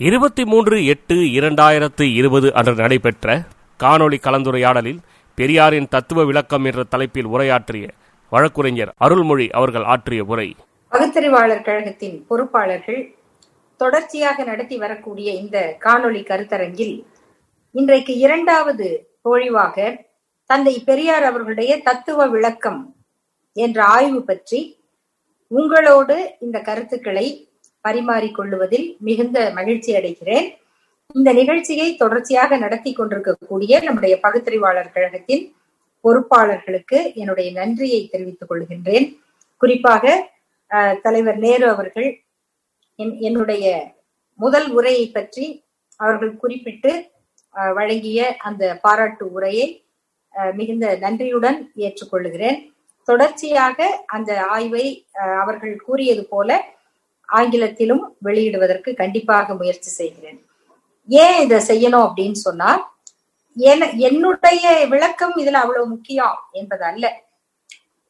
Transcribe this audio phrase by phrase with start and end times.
[0.00, 3.28] இருபத்தி மூன்று எட்டு இரண்டாயிரத்து இருபது அன்று நடைபெற்ற
[3.80, 4.98] காணொளி கலந்துரையாடலில்
[5.38, 7.86] பெரியாரின் தத்துவ விளக்கம் என்ற தலைப்பில் உரையாற்றிய
[8.32, 10.46] வழக்குரைஞர் அருள்மொழி அவர்கள் ஆற்றிய உரை.
[10.92, 13.00] பகுத்தறிவாளர் கழகத்தின் பொறுப்பாளர்கள்
[13.80, 16.94] தொடர்ச்சியாக நடத்தி வரக்கூடிய இந்த காணொளி கருத்தரங்கில்
[17.74, 18.88] இன்றைக்கு இரண்டாவது
[19.22, 19.76] பொழிவாக
[20.50, 22.80] தந்தை பெரியார் அவர்களுடைய தத்துவ விளக்கம்
[23.56, 24.60] என்ற ஆய்வு பற்றி
[25.50, 27.26] உங்களோடு இந்த கருத்துக்களை
[27.86, 30.46] பரிமாறிக்கொள்ளுவதில் மிகுந்த மகிழ்ச்சி அடைகிறேன்.
[31.14, 35.44] இந்த நிகழ்ச்சியை தொடர்ச்சியாக நடத்தி கொண்டிருக்கக்கூடிய நம்முடைய பகுத்தறிவாளர் கழகத்தின்
[36.04, 39.06] பொறுப்பாளர்களுக்கு என்னுடைய நன்றியை தெரிவித்துக் கொள்கின்றேன்.
[39.60, 40.04] குறிப்பாக
[40.70, 42.08] அஹ், தலைவர் நேரு அவர்கள்
[42.98, 43.66] என்- என்னுடைய
[44.38, 45.44] முதல் உரையை பற்றி
[46.00, 46.92] அவர்கள் குறிப்பிட்டு
[47.54, 49.68] அஹ், வழங்கிய அந்த பாராட்டு உரையை
[50.34, 52.58] அஹ், மிகுந்த நன்றியுடன் ஏற்றுக்கொள்கிறேன்.
[53.08, 56.50] தொடர்ச்சியாக அந்த ஆய்வை அஹ், அவர்கள் கூறியது போல
[57.28, 60.38] ஆங்கிலத்திலும் வெளியிடுவதற்கு கண்டிப்பாக முயற்சி செய்கிறேன்.
[61.08, 62.70] ஏன் இதை செய்யணும் அப்படின்னு சொன்னா
[64.06, 67.04] என்னுடைய விளக்கம் இதுல அவ்வளவு முக்கியம் என்பது அல்ல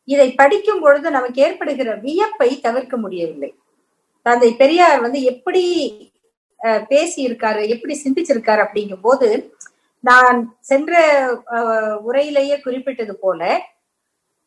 [0.08, 3.50] இதை படிக்கும் பொழுது நமக்கு ஏற்படுகிற வியப்பை தவிர்க்க முடியவில்லை.
[4.27, 5.64] தந்தை பெரியார் வந்து எப்படி
[6.61, 9.28] அஹ், பேசி இருக்காரு எப்படி சிந்திச்சிருக்காரு அப்படிங்கும் போது
[10.05, 10.92] நான் சென்ற
[11.56, 13.41] அஹ், உரையிலேயே குறிப்பிட்டது போல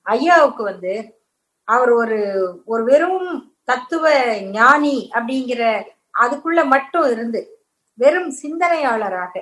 [0.05, 0.93] ஐயாவுக்கு வந்து
[1.67, 2.19] அவர் ஒரு
[2.65, 3.23] ஒரு வெறும்
[3.69, 4.05] தத்துவ
[4.41, 5.63] ஞானி அப்படிங்கிற
[6.19, 7.41] அதுக்குள்ள மட்டும் இருந்து
[7.93, 9.33] வெறும் சிந்தனையாளராக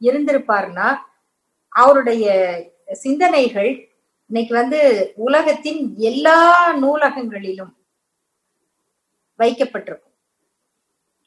[0.00, 0.98] இருந்திருப்பார்னா
[1.68, 2.26] அவருடைய
[2.92, 3.70] சிந்தனைகள்
[4.26, 4.80] இன்னைக்கு வந்து
[5.14, 6.38] உலகத்தின் எல்லா
[6.74, 7.72] நூலகங்களிலும்
[9.38, 10.16] வைக்கப்பட்டிருக்கும்.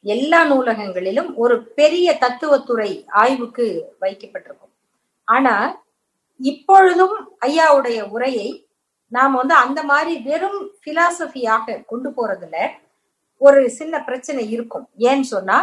[0.00, 2.90] எல்லா நூலகங்களிலும் ஒரு பெரிய தத்துவத்துறை
[3.22, 3.66] ஆய்வுக்கு
[4.00, 4.74] வைக்கப்பட்டிருக்கும்.
[5.24, 5.84] ஆனா
[6.40, 8.65] இப்பொழுதும் ஐயாவுடைய உரையை
[9.12, 12.56] நாம் வந்து அந்த மாதிரி வெறும் பிலாசபியாக கொண்டு போறதுல
[13.40, 14.86] ஒரு சின்ன பிரச்சனை இருக்கும்.
[14.98, 15.58] ஏன்னு சொன்னா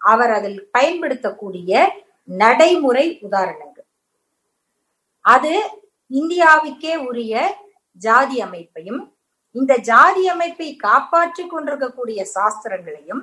[0.00, 1.72] அவர் அதில் பயன்படுத்தக்கூடிய
[2.42, 3.86] நடைமுறை உதாரணங்கள்.
[5.24, 5.54] அது
[6.10, 7.34] இந்தியாவுக்கே உரிய
[8.00, 9.02] ஜாதி அமைப்பையும்
[9.54, 13.22] இந்த ஜாதி அமைப்பை காப்பாற்றிக் கொண்டிருக்கக்கூடிய சாஸ்திரங்களையும்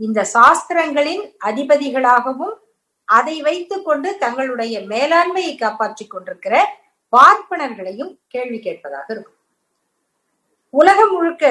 [0.00, 2.56] இந்த சாஸ்திரங்களின் அதிபதிகளாகவும்
[3.08, 6.54] அதை வைத்துக்கொண்டு தங்களுடைய மேலாண்மையை காப்பாற்றிக் கொண்டிருக்கிற
[7.12, 9.38] பார்ப்பனர்களையும் கேள்வி கேட்பதாக இருக்கும்.
[10.74, 11.44] உலகம் முழுக்க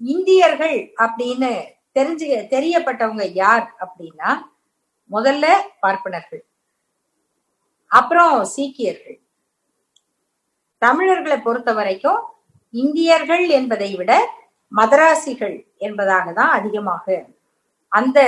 [0.00, 1.50] இந்தியர்கள் அப்படின்னு
[1.96, 4.30] தெரிஞ்சு தெரியப்பட்டவங்க யார் அப்படின்னா
[5.10, 5.46] முதல்ல
[5.80, 6.42] பார்ப்பனர்கள்.
[7.90, 9.18] அப்புறம் சீக்கியர்கள்.
[10.82, 12.20] தமிழர்களை பொறுத்த வரைக்கும்
[12.74, 14.12] இந்தியர்கள் என்பதை விட
[14.72, 15.56] மதராசிகள்
[15.86, 17.24] என்பதாக தான் அதிகமாக
[17.92, 18.18] அந்த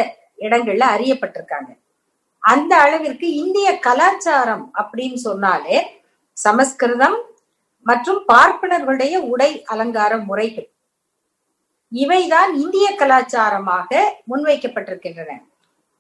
[0.45, 1.71] இடங்கள்ல அறியப்பட்டிருக்காங்க.
[2.43, 5.77] அந்த அளவிற்கு இந்திய கலாச்சாரம் அப்படின்னு சொன்னாலே
[6.37, 7.19] சமஸ்கிருதம்
[7.87, 10.69] மற்றும் பார்ப்பனர்களுடைய உடை அலங்கார முறைகள்.
[11.93, 13.91] இவைதான் இந்திய கலாச்சாரமாக
[14.31, 15.33] முன்வைக்கப்பட்டிருக்கின்றன.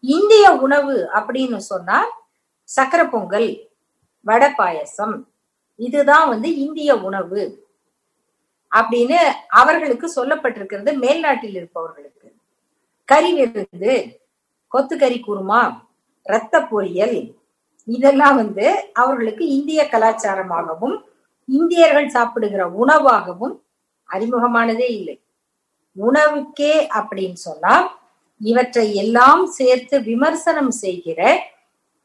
[0.04, 1.98] இந்திய உணவு அப்படின்னு சொன்னா
[2.69, 3.48] சக்கரை பொங்கல்
[4.26, 5.14] வடை பாயசம்
[5.80, 7.42] இதுதான் வந்து இந்திய உணவு
[8.72, 9.18] அப்படின்னு
[9.60, 12.28] அவர்களுக்கு சொல்லப்பட்டிருக்கிறது மேல்நாட்டில் இருப்பவர்களுக்கு.
[13.08, 13.94] கறி விருந்து
[14.72, 15.60] கொத்துக்கறி குருமா
[16.26, 17.18] ரத்த பொரியல்
[17.88, 20.97] இதெல்லாம் வந்து அவர்களுக்கு இந்திய கலாச்சாரமாகவும்
[21.48, 23.54] இந்தியர்கள் சாப்பிடுகிற உணவாகவும்
[24.08, 25.16] அறிமுகமானதே இல்லை.
[25.97, 27.74] உணவுக்கே அப்படின்னு சொன்னா
[28.41, 31.20] இவற்றை எல்லாம் சேர்த்து விமர்சனம் செய்கிற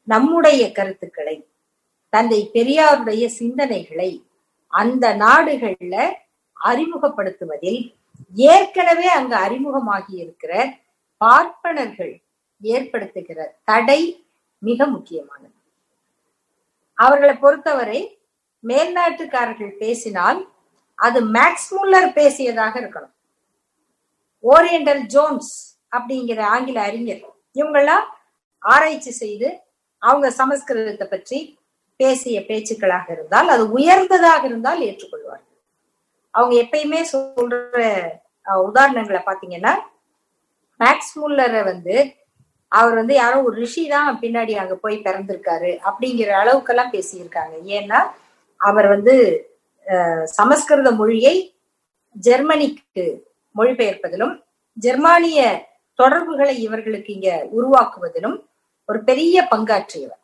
[0.08, 1.36] நம்முடைய கருத்துக்களை
[2.12, 4.10] தந்தை பெரியாருடைய சிந்தனைகளை
[4.72, 5.96] அந்த நாடுகள்ல
[6.56, 7.80] அறிமுகப்படுத்துவதில்
[8.36, 10.52] ஏற்கனவே அங்கு அறிமுகமாகி இருக்கிற
[11.16, 12.14] பார்ப்பனர்கள்
[12.62, 14.00] ஏற்படுத்துகிற தடை
[14.62, 15.51] மிக முக்கியமானது.
[16.98, 18.00] அவர்களை பொறுத்தவரை
[18.64, 20.40] மேல்நாட்டுக்காரர்கள் பேசினால்
[20.98, 23.14] அது மேக்ஸ் முல்லர் பேசியதாக இருக்கணும்.
[24.44, 25.52] ஓரியண்டல் ஜோன்ஸ்
[25.96, 27.24] அப்படிங்கிற ஆங்கில அறிஞர்
[27.60, 28.06] இவங்கெல்லாம்
[28.62, 29.48] ஆராய்ச்சி செய்து
[30.02, 31.38] அவங்க சமஸ்கிருதத்தை பற்றி
[32.00, 35.56] பேசிய பேச்சுக்களாக இருந்தால் அது உயர்ந்ததாக இருந்தால் ஏற்றுக்கொள்வார்கள்.
[36.34, 37.80] அவங்க எப்பயுமே சொல்ற
[38.68, 39.72] உதாரணங்களை பாத்தீங்கன்னா
[40.80, 41.96] மேக்ஸ் முல்லரை வந்து
[42.78, 47.54] அவர் வந்து யாரோ ஒரு ரிஷி தான் பின்னாடி அங்க போய் பிறந்திருக்காரு அப்படிங்கிற அளவுக்கெல்லாம் பேசியிருக்காங்க.
[47.78, 47.98] ஏன்னா
[48.60, 49.14] அவர் வந்து
[50.38, 51.34] சமஸ்கிருத மொழியை
[52.16, 53.04] ஜெர்மனிக்கு
[53.54, 54.34] மொழிபெயர்ப்பதிலும்
[54.76, 55.40] ஜெர்மானிய
[55.98, 58.36] தொடர்புகளை இவர்களுக்கு இங்க உருவாக்குவதிலும்
[58.88, 60.20] ஒரு பெரிய பங்காற்றியவர்.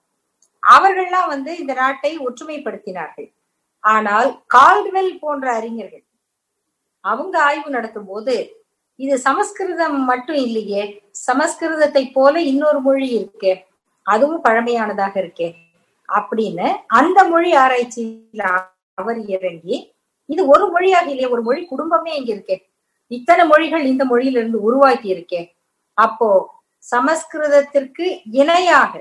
[0.63, 3.29] அவர்கள்லாம் வந்து இந்த நாட்டை ஒற்றுமைப்படுத்தினார்கள்.
[3.85, 6.05] ஆனால் கால்வெல் போன்ற அறிஞர்கள்
[7.05, 8.35] அவங்க ஆய்வு நடத்தும் போது
[8.99, 10.83] இது சமஸ்கிருதம் மட்டும் இல்லையே
[11.27, 13.53] சமஸ்கிருதத்தை போல இன்னொரு மொழி இருக்கே
[14.07, 15.49] அதுவும் பழமையானதாக இருக்கே.
[16.09, 16.67] அப்படின்னு
[16.99, 18.43] அந்த மொழி ஆராய்ச்சியில
[18.99, 19.77] அவர் இறங்கி
[20.29, 22.57] இது ஒரு மொழியாக இல்லையே ஒரு மொழி குடும்பமே இங்க இருக்கே.
[23.11, 25.41] இத்தனை மொழிகள் இந்த மொழியிலிருந்து உருவாக்கி இருக்கே.
[25.99, 26.29] அப்போ
[26.85, 28.93] சமஸ்கிருதத்திற்கு இணையாக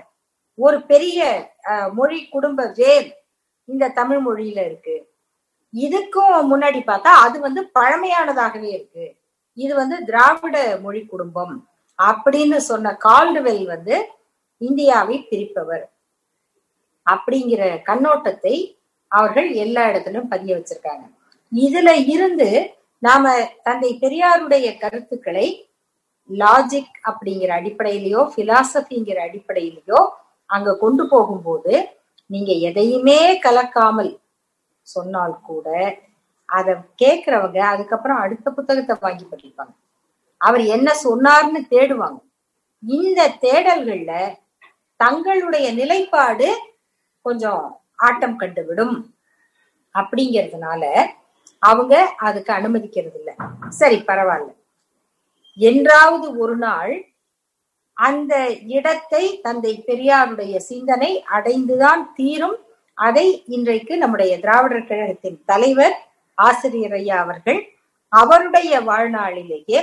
[0.58, 1.20] ஒரு பெரிய
[1.72, 3.10] அஹ், மொழி குடும்ப வேர்
[3.70, 4.96] இந்த தமிழ் மொழியில இருக்கு.
[5.74, 9.06] இதுக்கும் முன்னாடி பார்த்தா அது வந்து பழமையானதாகவே இருக்கு.
[9.57, 11.56] இது வந்து திராவிட மொழி குடும்பம்
[12.00, 13.95] அப்படின்னு சொன்ன கால்டுவெல் வந்து
[14.62, 15.86] இந்தியாவை பிரிப்பவர்.
[17.07, 18.56] அப்படிங்கிற கண்ணோட்டத்தை
[19.12, 21.06] அவர்கள் எல்லா இடத்திலும் பதிய வச்சிருக்காங்க.
[21.51, 22.50] இதுல இருந்து
[23.04, 23.25] நாம
[23.63, 25.48] தந்தை பெரியாருடைய கருத்துக்களை
[26.30, 30.00] லாஜிக் அப்படிங்கிற அடிப்படையிலயோ பிலாசபிங்கிற அடிப்படையிலயோ
[30.50, 31.74] அங்க கொண்டு போகும்போது
[32.30, 34.12] நீங்க எதையுமே கலக்காமல்
[34.88, 35.68] சொன்னால் கூட
[36.48, 39.74] அதை கேட்கிறவங்க அதுக்கப்புறம் அடுத்த புத்தகத்தை வாங்கி படிப்பாங்க.
[40.38, 42.20] அவர் என்ன சொன்னார்னு தேடுவாங்க.
[42.84, 44.36] இந்த தேடல்கள்ல
[44.96, 46.60] தங்களுடைய நிலைப்பாடு
[47.22, 48.96] கொஞ்சம் ஆட்டம் கண்டுவிடும்.
[49.94, 51.08] அப்படிங்கிறதுனால
[51.60, 53.36] அவங்க அதுக்கு அனுமதிக்கிறது இல்லை
[53.70, 54.52] சரி பரவாயில்ல.
[55.54, 57.12] என்றாவது ஒரு நாள்
[57.94, 62.58] அந்த இடத்தை தந்தை பெரியாருடைய சிந்தனை அடைந்துதான் தீரும்.
[62.94, 66.06] அதை இன்றைக்கு நம்முடைய திராவிடர் கழகத்தின் தலைவர்
[66.38, 67.60] ஆசிரியர் ஐயா அவர்கள்
[68.13, 69.80] அவருடைய வாழ்நாளிலேயே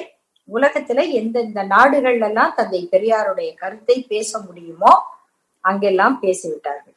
[0.48, 4.92] உலகத்துல எந்தெந்த நாடுகள்ல எல்லாம் தந்தை பெரியாருடைய கருத்தை பேச முடியுமோ
[5.64, 6.96] அங்கெல்லாம் பேசிவிட்டார்கள்.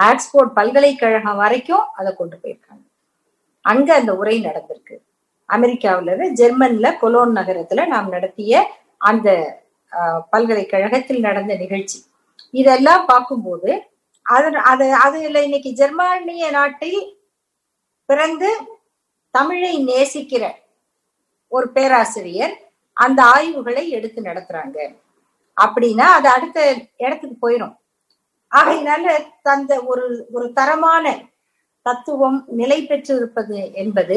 [0.00, 2.84] ஆக்ஸ்போர்ட் பல்கலைக்கழகம் வரைக்கும் அதை கொண்டு போயிருக்காங்க.
[3.64, 4.96] அங்க அந்த உரை நடந்திருக்கு.
[5.48, 6.10] அமெரிக்காவுல
[6.40, 8.54] ஜெர்மன்ல கொலோன் நகரத்துல நாம் நடத்திய
[9.00, 9.28] அந்த
[9.92, 11.98] ஆஹ், பல்கலைக்கழகத்தில் நடந்த நிகழ்ச்சி.
[12.54, 13.70] இதெல்லாம் பார்க்கும்போது
[14.26, 16.98] அது அது அதுல இன்னைக்கு ஜெர்மானிய நாட்டில்
[18.08, 18.48] பிறந்து
[19.30, 20.44] தமிழை நேசிக்கிற
[21.48, 22.54] ஒரு பேராசிரியர்
[22.92, 24.78] அந்த ஆய்வுகளை எடுத்து நடத்துறாங்க.
[25.56, 26.58] அப்படின்னா அது அடுத்த
[26.96, 27.74] இடத்துக்கு போயிடும்
[28.50, 29.06] ஆகையினால
[29.42, 31.06] தந்த ஒரு ஒரு தரமான
[31.82, 34.16] தத்துவம் நிலை பெற்றிருப்பது என்பது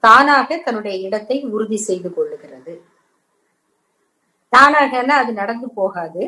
[0.00, 2.74] தானாக தன்னுடைய இடத்தை உறுதி செய்து கொள்ளுகிறது.
[4.52, 6.22] தானாகனா அது நடந்து போகாது.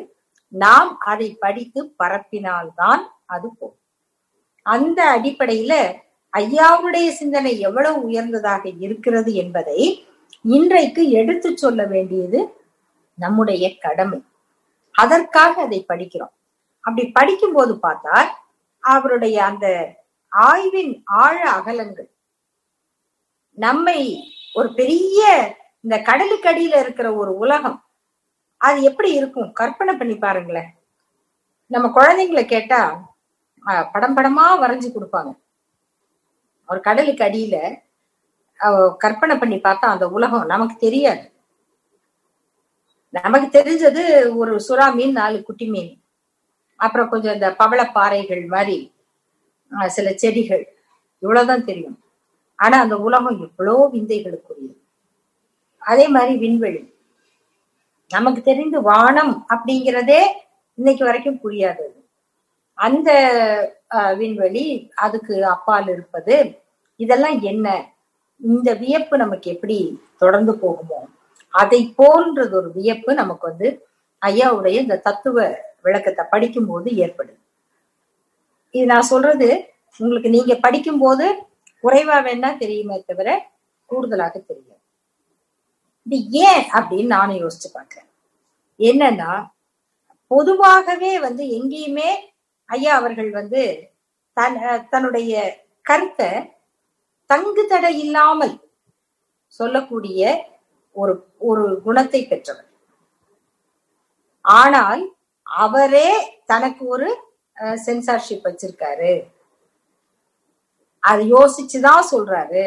[0.48, 3.78] நாம் அதை படித்து பரப்பினால்தான் அது போகும்.
[4.62, 5.74] அந்த அடிப்படையில
[6.38, 9.80] ஐயாவுடைய சிந்தனை எவ்வளவு உயர்ந்ததாக இருக்கிறது என்பதை
[10.42, 12.40] இன்றைக்கு எடுத்துச் சொல்ல வேண்டியது
[13.14, 14.20] நம்முடைய கடமை.
[14.92, 16.34] அதற்காக அதை படிக்கிறோம்.
[16.80, 18.16] அப்படி படிக்கும்போது பார்த்தா
[18.80, 19.66] அவருடைய அந்த
[20.28, 22.08] ஆய்வின் ஆழ அகலங்கள்
[23.66, 23.98] நம்மை
[24.54, 25.20] ஒரு பெரிய
[25.80, 27.78] இந்த கடலுக்கடியில இருக்கிற ஒரு உலகம்
[28.56, 29.52] அது எப்படி இருக்கும்?
[29.52, 30.70] கற்பனை பண்ணி பாருங்களேன்.
[31.66, 32.80] நம்ம குழந்தைங்களை கேட்டா
[33.92, 35.30] படம் படமா வரைஞ்சு கொடுப்பாங்க.
[36.70, 37.56] ஒரு கடலுக்கு அடியில
[39.02, 41.24] கற்பனை பண்ணி பார்த்தா அந்த உலகம் நமக்கு தெரியாது.
[43.14, 44.02] நமக்கு தெரிஞ்சது
[44.40, 45.92] ஒரு சுறா மீன் நாலு குட்டி மீன்.
[46.80, 48.76] அப்புறம் கொஞ்சம் இந்த பவளப்பாறைகள் மாதிரி
[49.96, 50.64] சில செடிகள்.
[51.22, 51.96] இவ்வளவுதான் தெரியும்.
[52.58, 54.76] ஆனா அந்த உலகம் எவ்வளோ விந்தைகளுக்குரியது.
[55.82, 56.82] அதே மாதிரி விண்வெளி.
[58.10, 60.22] நமக்கு தெரிந்து வானம் அப்படிங்கிறதே
[60.78, 61.96] இன்னைக்கு வரைக்கும் புரியாதது.
[62.78, 63.10] அந்த
[64.20, 64.64] விண்வெளி
[65.06, 66.36] அதுக்கு அப்பால் இருப்பது
[67.00, 67.66] இதெல்லாம் என்ன?
[68.40, 69.78] இந்த வியப்பு நமக்கு எப்படி
[70.18, 71.00] தொடர்ந்து போகுமோ
[71.54, 73.68] அதை போன்றது ஒரு வியப்பு நமக்கு வந்து
[74.22, 75.36] ஐயாவுடைய இந்த தத்துவ
[75.84, 77.38] விளக்கத்தை படிக்கும்போது ஏற்படுது.
[78.74, 79.48] இது நான் சொல்றது
[80.00, 81.26] உங்களுக்கு நீங்க படிக்கும்போது
[81.84, 83.28] குறைவா வேணா தெரியுமே தவிர
[83.90, 84.76] கூடுதலாக தெரியும்
[86.06, 86.16] இது
[86.46, 88.08] ஏன் அப்படின்னு நானும் யோசிச்சு பார்க்கிறேன்.
[88.80, 89.32] என்னன்னா
[90.30, 92.10] பொதுவாகவே வந்து எங்கேயுமே
[92.68, 93.62] ஐயா அவர்கள் வந்து
[94.36, 95.32] தன் அஹ் தன்னுடைய
[95.86, 96.28] கருத்தை
[97.32, 98.54] தங்கு தடை இல்லாமல்
[99.58, 100.20] சொல்லக்கூடிய
[101.00, 101.14] ஒரு
[101.50, 102.68] ஒரு குணத்தை பெற்றவர்.
[104.44, 105.02] ஆனால்
[105.42, 106.10] அவரே
[106.46, 107.08] தனக்கு ஒரு
[107.86, 109.12] சென்சார்ஷிப் வச்சிருக்காரு.
[111.00, 112.64] அதை யோசிச்சுதான் சொல்றாரு.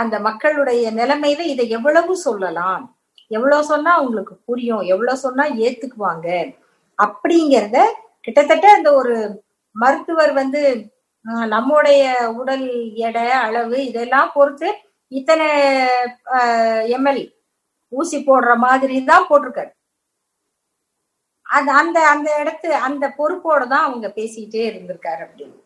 [0.00, 2.84] அந்த மக்களுடைய நிலைமையில இதை எவ்வளவு சொல்லலாம்?
[3.28, 4.82] எவ்வளவு சொன்னா அவங்களுக்கு புரியும்?
[4.92, 6.28] எவ்வளவு சொன்னா ஏத்துக்குவாங்க?
[7.02, 7.78] அப்படிங்கிறத
[8.20, 9.16] கிட்டத்தட்ட அந்த ஒரு
[9.74, 10.60] மருத்துவர் வந்து
[11.22, 14.74] நம்முடைய உடல் எடை அளவு இதெல்லாம் பொறுத்து
[15.08, 15.46] இத்தனை
[16.92, 17.34] எம்எல்
[17.88, 19.70] ஊசி போடுற மாதிரி தான் போட்டிருக்காரு.
[21.42, 25.62] அது அந்த அந்த இடத்து அந்த பொறுப்போட தான் அவங்க பேசிட்டே இருந்திருக்காரு அப்படின்னு.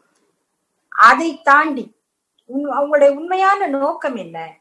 [0.88, 1.94] அதை தாண்டி
[2.48, 4.60] உன்- அவங்களுடைய உண்மையான நோக்கம் என்ன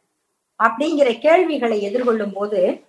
[0.63, 2.83] அப்படிங்கிற கேள்விகளை எதிர்கொள்ளும் போது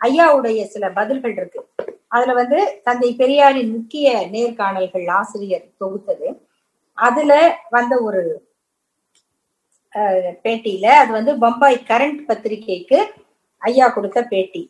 [0.00, 1.68] ஐயாவுடைய சில பதில்கள் இருக்கு.
[2.08, 6.50] அதுல வந்து தந்தை பெரியாரின் முக்கிய நேர்காணல்கள் ஆசிரியர் தொகுத்தது.
[6.98, 7.32] அதுல
[7.70, 8.22] வந்த ஒரு
[10.44, 12.98] பேட்டியில அது வந்து பம்பாய் கரண்ட் பத்திரிகைக்கு
[13.62, 14.62] ஐயா கொடுத்த பேட்டி.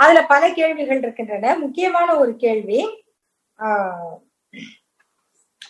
[0.00, 1.54] அதுல பல கேள்விகள் இருக்கின்றன.
[1.64, 2.80] முக்கியமான ஒரு கேள்வி
[3.58, 4.14] ஆஹ்,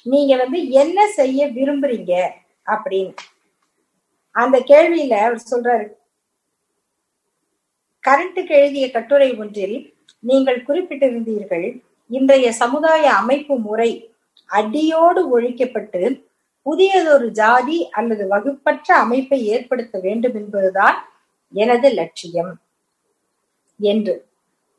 [0.07, 2.13] நீங்க வந்து என்ன செய்ய விரும்புறீங்க
[2.67, 3.15] அப்படின்னு.
[4.35, 5.87] அந்த கேள்வியில அவர் சொல்றாரு
[8.05, 9.77] கரண்ட்டுக்கு எழுதிய கட்டுரை ஒன்றில்
[10.25, 11.67] நீங்கள் குறிப்பிட்டிருந்தீர்கள்
[12.11, 13.91] இன்றைய சமுதாய அமைப்பு முறை
[14.51, 16.03] அடியோடு ஒழிக்கப்பட்டு
[16.67, 20.99] புதியதொரு ஜாதி அல்லது வகுப்பற்ற அமைப்பை ஏற்படுத்த வேண்டும் என்பதுதான்
[21.53, 22.53] எனது லட்சியம்.
[23.81, 24.15] என்று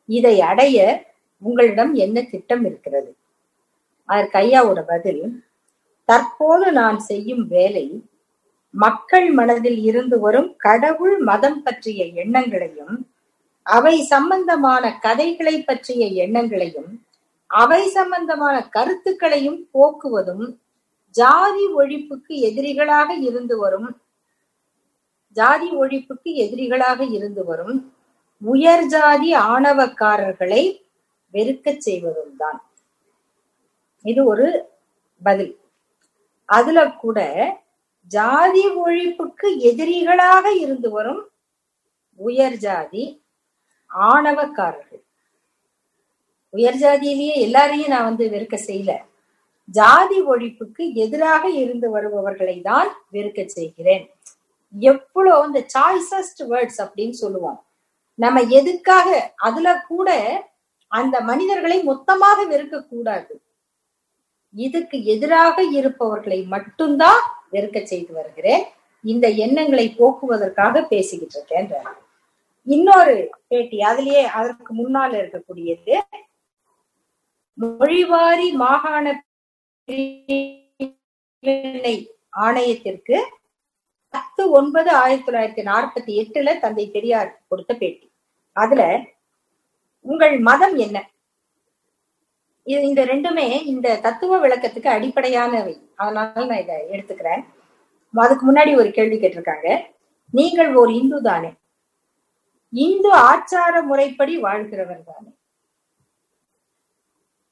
[0.09, 0.77] இதை அடைய
[1.41, 3.11] உங்களிடம் என்ன திட்டம் இருக்கிறது?
[4.09, 5.23] அதற்கு ஐயாவோட பதில்.
[6.09, 7.85] தற்போது நான் செய்யும் வேலை
[8.73, 12.95] மக்கள் மனதில் இருந்து வரும் கடவுள் மதம் பற்றிய எண்ணங்களையும்
[13.65, 16.91] அவை சம்பந்தமான கதைகளை பற்றிய எண்ணங்களையும்
[17.51, 20.46] அவை சம்பந்தமான கருத்துக்களையும் போக்குவதும்
[21.15, 23.89] ஜாதி ஒழிப்புக்கு எதிரிகளாக இருந்து வரும்
[25.38, 27.75] ஜாதி ஒழிப்புக்கு எதிரிகளாக இருந்து வரும்
[28.41, 30.63] உயர் ஜாதி ஆணவக்காரர்களை
[31.34, 32.60] வெறுக்கச் செய்வதும் தான்
[34.05, 34.48] இது ஒரு
[35.22, 35.53] பதில்.
[36.50, 37.20] அதுல கூட
[38.12, 41.22] ஜாதி ஒழிப்புக்கு எதிரிகளாக இருந்து வரும்
[42.20, 43.03] உயர் ஜாதி
[43.91, 45.03] ஆணவக்காரர்கள்.
[46.53, 48.93] உயர் ஜாதியிலேயே எல்லாரையும் நான் வந்து வெறுக்க செய்யல.
[49.77, 54.05] ஜாதி ஒழிப்புக்கு எதிராக இருந்து வருபவர்களை தான் வெறுக்க செய்கிறேன்.
[54.74, 57.60] எவ்வளோ இந்த சாய்ஸஸ்ட் வேர்ட்ஸ் அப்படின்னு சொல்லுவோம்.
[58.24, 59.10] நம்ம எதுக்காக
[59.48, 60.10] அதுல கூட
[60.91, 63.34] அந்த மனிதர்களை மொத்தமாக வெறுக்க கூடாது.
[64.55, 67.22] இதுக்கு எதிராக இருப்பவர்களை மட்டும்தான்
[67.55, 68.63] வெறுக்க செய்து வருகிறேன்.
[69.03, 71.70] இந்த எண்ணங்களை போக்குவதற்காக பேசிக்கிட்டு இருக்கேன்.
[72.67, 73.15] இன்னொரு
[73.50, 75.96] பேட்டி அதுலயே அதற்கு முன்னால் இருக்கக்கூடியது
[77.60, 79.24] மொழிவாரி மாகாண
[82.38, 83.17] ஆணையத்திற்கு
[84.10, 88.12] பத்து ஒன்பது ஆயிரத்தி தொள்ளாயிரத்தி நாற்பத்தி எட்டுல தந்தை பெரியார் கொடுத்த பேட்டி.
[88.51, 89.01] அதுல
[90.00, 91.10] உங்கள் மதம் என்ன?
[92.63, 95.75] இது இந்த ரெண்டுமே இந்த தத்துவ விளக்கத்துக்கு அடிப்படையானவை.
[95.96, 97.46] அதனால நான் இதை எடுத்துக்கிறேன்.
[98.13, 99.86] அதுக்கு முன்னாடி ஒரு கேள்வி கேட்டிருக்காங்க.
[100.31, 101.51] நீங்கள் ஒரு இந்து தானே?
[102.70, 105.29] இந்து ஆச்சார முறைப்படி வாழ்கிறவர் தானே?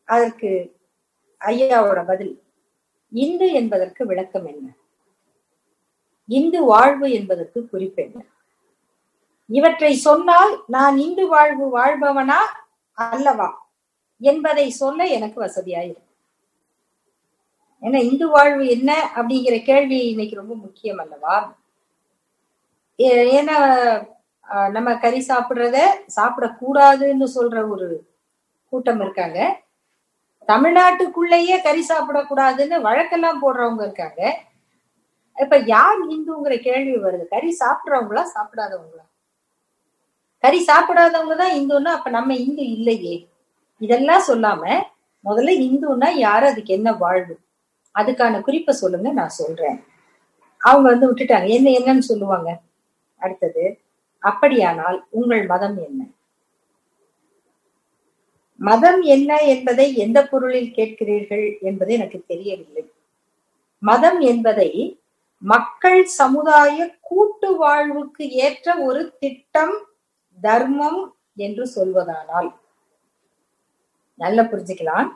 [0.10, 0.52] அதற்கு
[1.42, 2.34] ஐயாவோட பதில்
[3.12, 4.66] இந்து என்பதற்கு விளக்கம் என்ன?
[6.30, 8.26] இந்து வாழ்வு என்பதற்கு குறிப்பென்ன
[9.50, 12.40] இவற்றை சொன்னால் நான் இந்து வாழ்வு வாழ்பவனா
[12.98, 13.50] அல்லவா
[14.22, 16.06] என்பதை சொல்ல எனக்கு வசதியாயிரும்
[17.84, 21.36] ஏன்னா இந்து வாழ்வு என்ன அப்படிங்கிற கேள்வி இன்னைக்கு ரொம்ப முக்கியம் அல்லவா?
[23.38, 23.58] ஏன்னா
[24.76, 25.78] நம்ம கறி சாப்பிடுறத
[26.18, 27.88] சாப்பிடக்கூடாதுன்னு சொல்ற ஒரு
[28.74, 29.40] கூட்டம் இருக்காங்க.
[30.48, 34.22] தமிழ்நாட்டுக்குள்ளேயே கறி சாப்பிடக்கூடாதுன்னு வழக்கெல்லாம் போடுறவங்க இருக்காங்க.
[35.38, 37.28] இப்ப யார் இந்துங்கிற கேள்வி வருது.
[37.28, 39.04] கறி சாப்பிடுறவங்களா சாப்பிடாதவங்களா?
[40.44, 43.30] கறி சாப்பிடாதவங்க தான் இந்துன்னா அப்ப நம்ம இந்து இல்லையே.
[43.78, 44.64] இதெல்லாம் சொல்லாம
[45.26, 46.46] முதல்ல இந்துன்னா யாரு?
[46.48, 47.40] அதுக்கு என்ன வாழ்வு?
[47.96, 49.84] அதுக்கான குறிப்பை சொல்லுங்க நான் சொல்றேன்.
[50.62, 51.48] அவங்க வந்து விட்டுட்டாங்க.
[51.48, 52.60] என்ன என்னன்னு சொல்லுவாங்க?
[53.18, 53.82] அடுத்தது
[54.20, 56.02] அப்படியானால் உங்கள் மதம் என்ன?
[58.60, 62.84] மதம் என்ன என்பதை எந்த பொருளில் கேட்கிறீர்கள் என்பது எனக்கு தெரியவில்லை.
[63.84, 64.72] மதம் என்பதை
[65.44, 69.76] மக்கள் சமுதாய கூட்டு வாழ்வுக்கு ஏற்ற ஒரு திட்டம்
[70.42, 71.02] தர்மம்
[71.36, 72.50] என்று சொல்வதானால்.
[74.16, 75.10] நல்ல புரிஞ்சுக்கலாம்.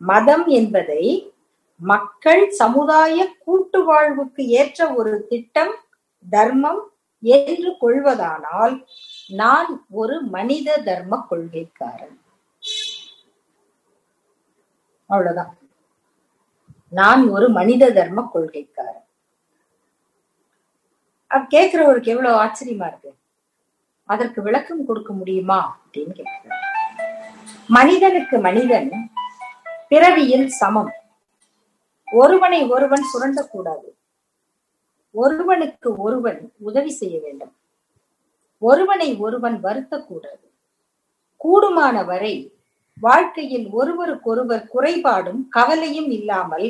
[0.00, 1.34] மதம் என்பதை
[1.80, 5.74] மக்கள் சமுதாய கூட்டு வாழ்வுக்கு ஏற்ற ஒரு திட்டம்
[6.30, 6.82] தர்மம்
[7.22, 8.74] என்று கொள்வதானால்
[9.28, 12.16] நான் ஒரு மனித தர்ம கொள்கைக்காரன்.
[15.10, 15.52] அவ்வளவுதான்.
[16.90, 19.04] நான் ஒரு மனித தர்ம கொள்கைக்காரன்.
[21.50, 23.10] கேட்கிறவருக்கு எவ்வளவு ஆச்சரியமா இருக்கு.
[24.04, 26.58] அதற்கு விளக்கம் கொடுக்க முடியுமா அப்படின்னு கேட்கிறார்
[27.68, 28.88] மனிதனுக்கு மனிதன்
[29.88, 30.92] பிறவியில் சமம்.
[32.12, 33.88] ஒருவனை ஒருவன் சுரண்டக்கூடாது.
[35.10, 37.54] ஒருவனுக்கு ஒருவன் உதவி செய்ய வேண்டும்.
[38.58, 40.46] ஒருவனை ஒருவன் வருத்தக்கூடாது.
[41.44, 42.32] கூடுமான வரை
[43.06, 46.68] வாழ்க்கையில் ஒருவருக்கொருவர் குறைபாடும் கவலையும் இல்லாமல்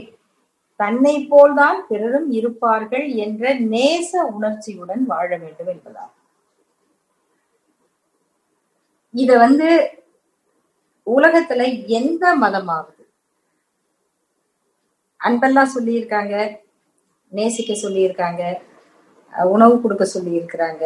[0.80, 6.16] தன்னை போல்தான் பிறரும் இருப்பார்கள் என்ற நேச உணர்ச்சியுடன் வாழ வேண்டும் என்பதாகும்.
[9.14, 9.68] இத வந்து
[11.06, 11.62] உலகத்துல
[11.98, 13.02] எந்த மதமாவது
[15.20, 16.34] அன்பெல்லாம் சொல்லியிருக்காங்க
[17.32, 18.42] நேசிக்க சொல்லியிருக்காங்க
[19.54, 20.84] உணவு கொடுக்க சொல்லி இருக்கிறாங்க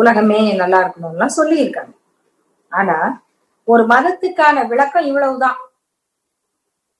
[0.00, 1.94] உலகமே நல்லா இருக்கணும்லாம் சொல்லியிருக்காங்க.
[2.72, 2.96] ஆனா
[3.72, 5.58] ஒரு மதத்துக்கான விளக்கம் இவ்வளவுதான்.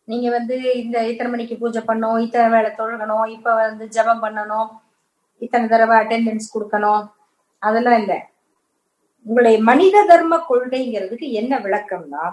[0.08, 4.70] நீங்க வந்து இந்த இத்தனை மணிக்கு பூஜை பண்ணணும் இத்தனை வேலை தொழுகணும் இப்ப வந்து ஜபம் பண்ணணும்
[5.44, 7.04] இத்தனை தடவை அட்டெண்டன்ஸ் கொடுக்கணும்
[7.58, 8.18] அதெல்லாம் இல்லை.
[9.26, 12.24] உங்களுடைய மனித தர்ம கொள்கைங்கிறதுக்கு என்ன விளக்கம்னா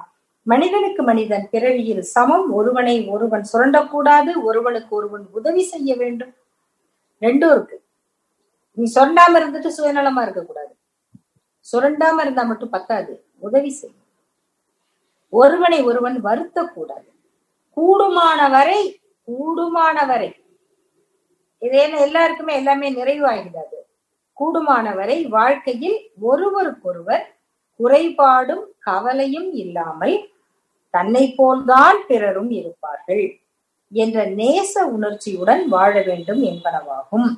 [0.52, 6.34] மனிதனுக்கு மனிதன் பிறவியில் சமம் ஒருவனை ஒருவன் சுரண்டக்கூடாது ஒருவனுக்கு ஒருவன் உதவி செய்ய வேண்டும்.
[7.22, 7.78] ரெண்டும் இருக்கு.
[8.78, 10.74] நீ சுரண்டாம இருந்துட்டு சுயநலமா இருக்கக்கூடாது.
[11.74, 13.14] சுரண்டாம இருந்தா மட்டும் பத்தாது.
[13.48, 14.01] உதவி செய்யும்
[15.34, 17.08] ஒருவனை ஒருவன் வருத்தக்கூடாது.
[17.78, 18.80] கூடுமான வரை
[19.28, 20.30] கூடுமான வரை
[21.62, 21.98] இது என்ன?
[22.00, 23.78] எல்லாருக்குமே எல்லாமே நிறைவாகிறது
[24.38, 27.26] கூடுமான வரை வாழ்க்கையில் ஒருவருக்கொருவர்
[27.80, 30.18] குறைபாடும் கவலையும் இல்லாமல்
[30.94, 33.26] தன்னை போல்தான் பிறரும் இருப்பார்கள்
[33.92, 37.30] என்ற நேச உணர்ச்சியுடன் வாழ வேண்டும் என்பனவாகும்.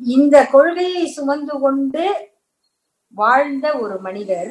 [0.00, 2.04] இந்த கொள்கையை சுமந்து கொண்டு
[3.16, 4.50] வாழ்ந்த ஒரு மனிதர்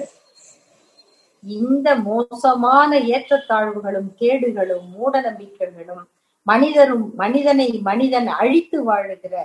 [1.45, 6.03] இந்த மோசமான ஏற்றத்தாழ்வுகளும் கேடுகளும் மூட நம்பிக்கைகளும்
[6.47, 9.35] மனிதரும் மனிதனை மனிதன் அழித்து வாழுகிற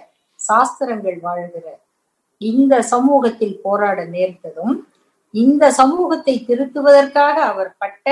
[0.41, 1.67] சாஸ்திரங்கள் வாழுகிற
[2.41, 4.75] இந்த சமூகத்தில் போராட நேர்ந்ததும்
[5.35, 8.07] இந்த சமூகத்தை திருத்துவதற்காக அவர் பட்ட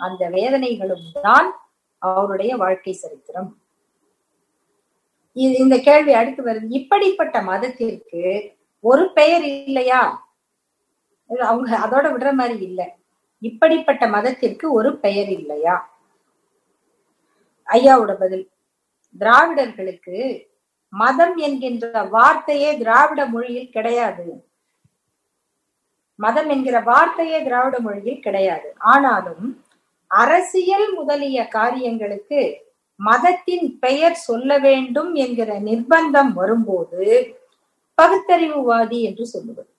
[0.00, 1.48] அந்த வேதனைகளும் தான்
[2.02, 3.50] அவருடைய வாழ்க்கை சரித்திரம்.
[5.36, 6.66] இது இந்த கேள்வி அடுத்து வருது.
[6.80, 8.22] இப்படிப்பட்ட மதத்திற்கு
[8.84, 10.00] ஒரு பெயர் இல்லையா?
[11.30, 12.86] அவங்க அதோட விடுற மாதிரி இல்லை.
[13.42, 15.76] இப்படிப்பட்ட மதத்திற்கு ஒரு பெயர் இல்லையா?
[17.68, 18.50] ஐயாவோட பதில்
[19.20, 20.46] திராவிடர்களுக்கு
[20.88, 24.44] மதம் என்கின்ற வார்த்தையே திராவிட மொழியில் கிடையாது.
[26.14, 28.74] மதம் என்கிற வார்த்தையே திராவிட மொழியில் கிடையாது.
[28.78, 29.62] ஆனாலும்
[30.06, 32.40] அரசியல் முதலிய காரியங்களுக்கு
[32.96, 37.04] மதத்தின் பெயர் சொல்ல வேண்டும் என்கிற நிர்பந்தம் வரும்போது
[37.98, 39.71] பகுத்தறிவுவாதி என்று சொல்லுவது.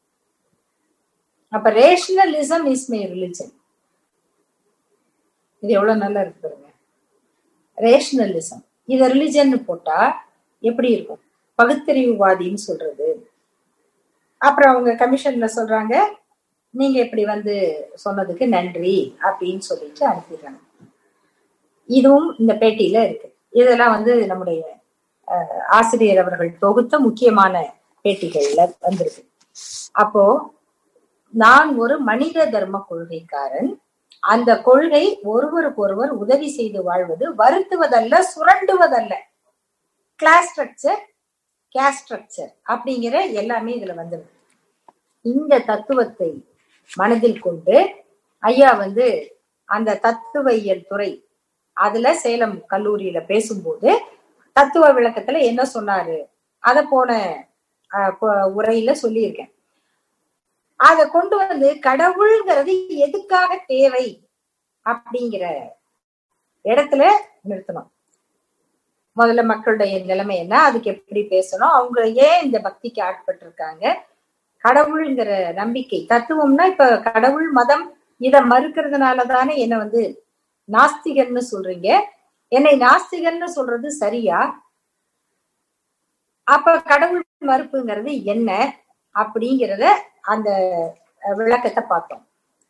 [1.54, 3.54] அப்ப ரேஷனலிசம் இஸ் மை ரிலிஜன்
[5.64, 6.70] இது எவ்வளவு நல்லா இருக்கு பாருங்க.
[7.78, 10.00] ரேஷனலிசம் இத ரிலிஜன் போட்டா
[10.64, 11.22] எப்படி இருக்கும்?
[11.60, 13.08] பகுத்தறிவுவாதின்னு சொல்றது.
[14.48, 15.96] அப்புறம் அவங்க கமிஷன்ல சொல்றாங்க
[16.80, 17.56] நீங்க இப்படி வந்து
[18.04, 18.96] சொன்னதுக்கு நன்றி
[19.26, 20.60] அப்படின்னு சொல்லிட்டு அனுப்பிடுறாங்க.
[21.90, 23.30] இதுவும் இந்த பேட்டியில இருக்கு.
[23.62, 24.62] இதெல்லாம் வந்து நம்முடைய
[25.78, 27.62] ஆசிரியர் அவர்கள் தொகுத்த முக்கியமான
[28.06, 29.24] பேட்டிகள்ல வந்திருக்கு.
[30.04, 30.24] அப்போ
[31.34, 33.70] நான் ஒரு மனித தர்ம கொள்கைக்காரன்.
[34.24, 39.14] அந்த கொள்கை ஒருவருக்கொருவர் உதவி செய்து வாழ்வது வருத்துவதல்ல சுரண்டுவதல்ல.
[40.20, 41.02] கிளாஸ் ஸ்ட்ரக்சர்
[41.76, 44.32] கேஸ் ஸ்ட்ரக்சர் அப்படிங்கிற எல்லாமே இதுல வந்துடும்
[45.26, 46.32] இந்த தத்துவத்தை
[46.92, 47.76] மனதில் கொண்டு
[48.44, 49.06] ஐயா வந்து
[49.70, 51.12] அந்த தத்துவியல் துறை
[51.78, 53.90] அதுல சேலம் கல்லூரியில பேசும்போது
[54.56, 56.18] தத்துவ விளக்கத்துல என்ன சொன்னாரு?
[56.64, 57.12] அத போன
[58.58, 59.52] உரையில சொல்லியிருக்கேன்.
[60.80, 62.74] அத கொண்டு வந்து கடவுள்ங்கிறது
[63.06, 64.06] எதுக்காக தேவை
[64.86, 65.44] அப்படிங்கிற
[66.66, 67.04] இடத்துல
[67.50, 67.90] நிறுத்தணும்.
[69.18, 73.84] முதல்ல மக்களுடைய நிலைமை என்ன அதுக்கு எப்படி பேசணும் அவங்க ஏன் இந்த பக்திக்கு ஆட்பட்டு இருக்காங்க
[74.66, 77.86] கடவுள்ங்கிற நம்பிக்கை தத்துவம்னா இப்ப கடவுள் மதம்
[78.22, 80.02] இத மறுக்கிறதுனால தானே என்ன வந்து
[80.70, 81.90] நாஸ்திகன்னு சொல்றீங்க.
[82.52, 84.40] என்னை நாஸ்திகன்னு சொல்றது சரியா?
[86.48, 88.50] அப்ப கடவுள் மறுப்புங்கிறது என்ன
[89.16, 89.86] அப்படிங்கிறத
[90.24, 90.50] அந்த
[91.40, 92.24] விளக்கத்தை பார்த்தோம்.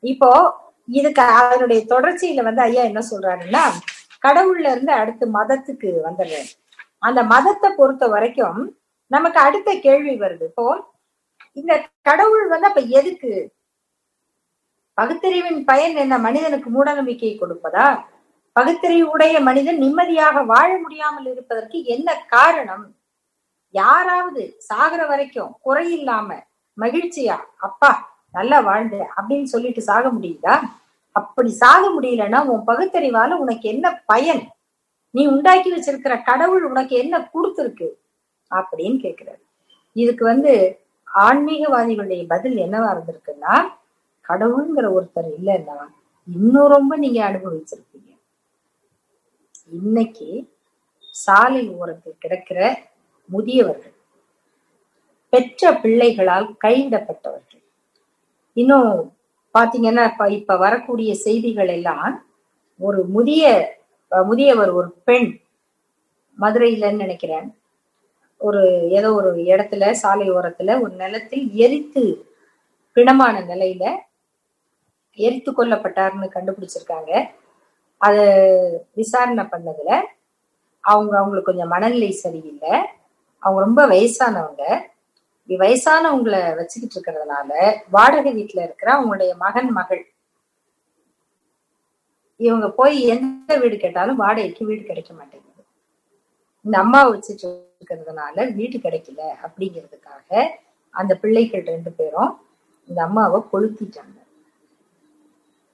[0.03, 0.29] இப்போ
[0.89, 3.63] இதுக்கு அதனுடைய தொடர்ச்சியில வந்து ஐயா என்ன சொல்றாருன்னா
[4.25, 6.49] கடவுள்ல இருந்து அடுத்து மதத்துக்கு வந்துடுறேன்
[7.07, 8.59] அந்த மதத்தை பொறுத்த வரைக்கும்
[9.11, 10.45] நமக்கு அடுத்த கேள்வி வருது.
[10.51, 10.65] இப்போ
[11.59, 13.31] இந்த கடவுள் வந்து அப்ப எதுக்கு?
[14.97, 16.15] பகுத்தறிவின் பயன் என்ன?
[16.17, 17.87] மனிதனுக்கு மூட நம்பிக்கையை கொடுப்பதா?
[18.55, 22.85] பகுத்தறிவு உடைய மனிதன் நிம்மதியாக வாழ முடியாமல் இருப்பதற்கு என்ன காரணம்?
[23.75, 26.29] யாராவது சாகிற வரைக்கும் குறையில்லாம
[26.77, 27.35] மகிழ்ச்சியா?
[27.57, 27.91] அப்பா
[28.31, 30.55] நல்லா வாழ்ந்த அப்படின்னு சொல்லிட்டு சாக முடியுதா?
[31.11, 34.43] அப்படி சாக முடியலன்னா உன் பகுத்தறிவால உனக்கு என்ன பயன்?
[35.11, 37.89] நீ உண்டாக்கி வச்சிருக்கிற கடவுள் உனக்கு என்ன கொடுத்துருக்கு?
[38.51, 39.41] அப்படின்னு கேக்குறாரு
[39.95, 40.53] இதுக்கு வந்து
[41.07, 43.55] ஆன்மீகவாதிகளுடைய பதில் என்னவா இருந்திருக்குன்னா
[44.29, 45.77] கடவுளுங்கிற ஒருத்தர் இல்லைன்னா
[46.27, 48.09] இன்னும் ரொம்ப நீங்க அனுபவிச்சிருப்பீங்க.
[49.71, 50.29] இன்னைக்கு
[51.15, 52.59] சாலை ஓரத்தில் கிடக்கிற
[53.29, 53.95] முதியவர்கள்
[55.33, 57.63] பெற்ற பிள்ளைகளால் கைவிடப்பட்டவர்கள்.
[58.57, 58.89] இன்னும்
[59.55, 62.11] பாத்தீங்கன்னா இப்ப இப்ப வரக்கூடிய செய்திகள் எல்லாம்
[62.79, 63.43] ஒரு முதிய
[64.11, 65.29] முதியவர் ஒரு பெண்
[66.39, 67.47] மதுரையிலன்னு நினைக்கிறேன்.
[68.41, 68.61] ஒரு
[68.97, 72.03] ஏதோ ஒரு இடத்துல சாலை ஓரத்துல ஒரு நிலத்தில் எரித்து
[72.97, 73.83] பிணமான நிலையில
[75.19, 77.11] எரித்து கொல்லப்பட்டார்னு கண்டுபிடிச்சிருக்காங்க.
[78.01, 78.23] அது
[78.99, 79.91] விசாரணை பண்ணதுல
[80.83, 82.73] அவங்க அவங்களுக்கு கொஞ்சம் மனநிலை சரியில்லை.
[83.43, 84.63] அவங்க ரொம்ப வயசானவங்க.
[85.47, 90.07] வயசானவங்களை வச்சுக்கிட்டு இருக்கிறதுனால வாடகை வீட்டுல இருக்கிற அவங்களுடைய மகன் மகள்
[92.37, 95.63] இவங்க போய் எந்த வீடு கேட்டாலும் வாடகைக்கு வீடு கிடைக்க மாட்டேங்குது.
[96.61, 100.49] இந்த அம்மாவை வச்சுட்டு இருக்கிறதுனால வீடு கிடைக்கல அப்படிங்கிறதுக்காக
[100.89, 102.39] அந்த பிள்ளைகள் ரெண்டு பேரும்
[102.87, 104.17] இந்த அம்மாவை கொளுத்திட்டாங்க.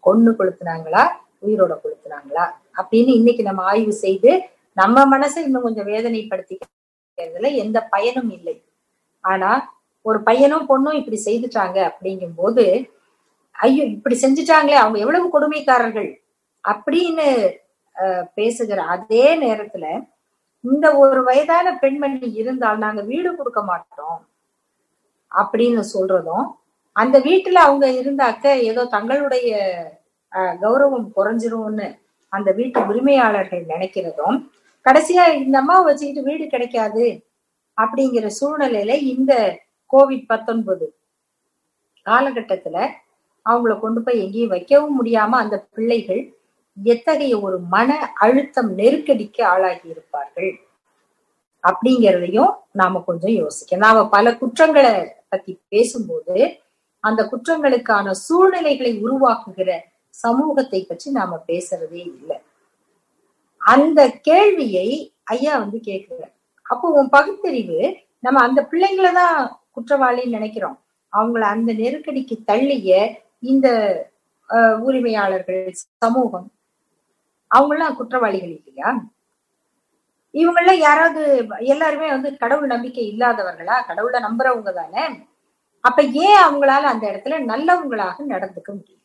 [0.05, 1.09] கொன்னு கொளுத்துனாங்களா?
[1.41, 2.51] உயிரோட கொளுத்துனாங்களா?
[2.77, 4.41] அப்படின்னு இன்னைக்கு நம்ம ஆய்வு செய்து
[4.73, 8.63] நம்ம மனசை இன்னும் கொஞ்சம் வேதனைப்படுத்திக்கிறதுல எந்த பயனும் இல்லை.
[9.23, 9.51] ஆனா
[10.05, 12.63] ஒரு பையனும் பொண்ணும் இப்படி செய்துட்டாங்க அப்படிங்கும் போது
[13.55, 16.09] ஐயோ இப்படி செஞ்சுட்டாங்களே அவங்க எவ்வளவு கொடுமைக்காரர்கள்
[16.65, 17.25] அப்படின்னு
[18.37, 19.85] பேசுகிற அதே நேரத்துல
[20.63, 24.17] இந்த ஒரு வயதான பெண்மணி இருந்தால் நாங்க வீடு கொடுக்க மாட்டோம்
[25.31, 26.45] அப்படின்னு சொல்றதும்
[26.95, 29.49] அந்த வீட்டுல அவங்க இருந்தாக்க ஏதோ தங்களுடைய
[30.31, 31.87] அஹ், கௌரவம் குறைஞ்சிரும்னு
[32.33, 34.37] அந்த வீட்டு உரிமையாளர்கள் நினைக்கிறதும்
[34.85, 37.05] கடைசியா இந்த அம்மாவை வச்சுக்கிட்டு வீடு கிடைக்காது
[37.79, 39.33] அப்படிங்கிற சூழ்நிலையில இந்த
[39.93, 40.87] கோவிட் பத்தொன்பது
[42.05, 42.77] காலகட்டத்துல
[43.45, 46.21] அவங்கள கொண்டு போய் எங்கேயும் வைக்கவும் முடியாம அந்த பிள்ளைகள்
[46.77, 50.51] எத்தகைய ஒரு மன அழுத்தம் நெருக்கடிக்கு ஆளாகி இருப்பார்கள்
[51.63, 54.93] அப்படிங்கிறதையும் நாம கொஞ்சம் யோசிக்க நாம பல குற்றங்களை
[55.29, 56.35] பத்தி பேசும்போது
[57.03, 59.69] அந்த குற்றங்களுக்கான சூழ்நிலைகளை உருவாக்குகிற
[60.13, 62.37] சமூகத்தை பற்றி நாம பேசுறதே இல்லை.
[63.61, 64.87] அந்த கேள்வியை
[65.23, 66.33] ஐயா வந்து கேட்கிறார்.
[66.69, 67.79] அப்போ உன் பகுத்தறிவு
[68.23, 69.35] நம்ம அந்த பிள்ளைங்களை தான்
[69.75, 70.77] குற்றவாளின்னு நினைக்கிறோம்.
[71.13, 72.89] அவங்கள அந்த நெருக்கடிக்கு தள்ளிய
[73.43, 73.67] இந்த
[74.49, 75.63] அஹ், உரிமையாளர்கள்
[76.03, 76.47] சமூகம்
[77.51, 78.89] அவங்களாம் குற்றவாளிகள் இல்லையா?
[80.33, 81.21] இவங்கள யாராவது
[81.67, 83.75] எல்லாருமே வந்து கடவுள் நம்பிக்கை இல்லாதவர்களா?
[83.87, 85.03] கடவுளை நம்புறவங்க தானே?
[85.83, 88.95] அப்ப ஏன் அவங்களால அந்த இடத்துல நல்லவங்களாக நடந்துக்க முடியும்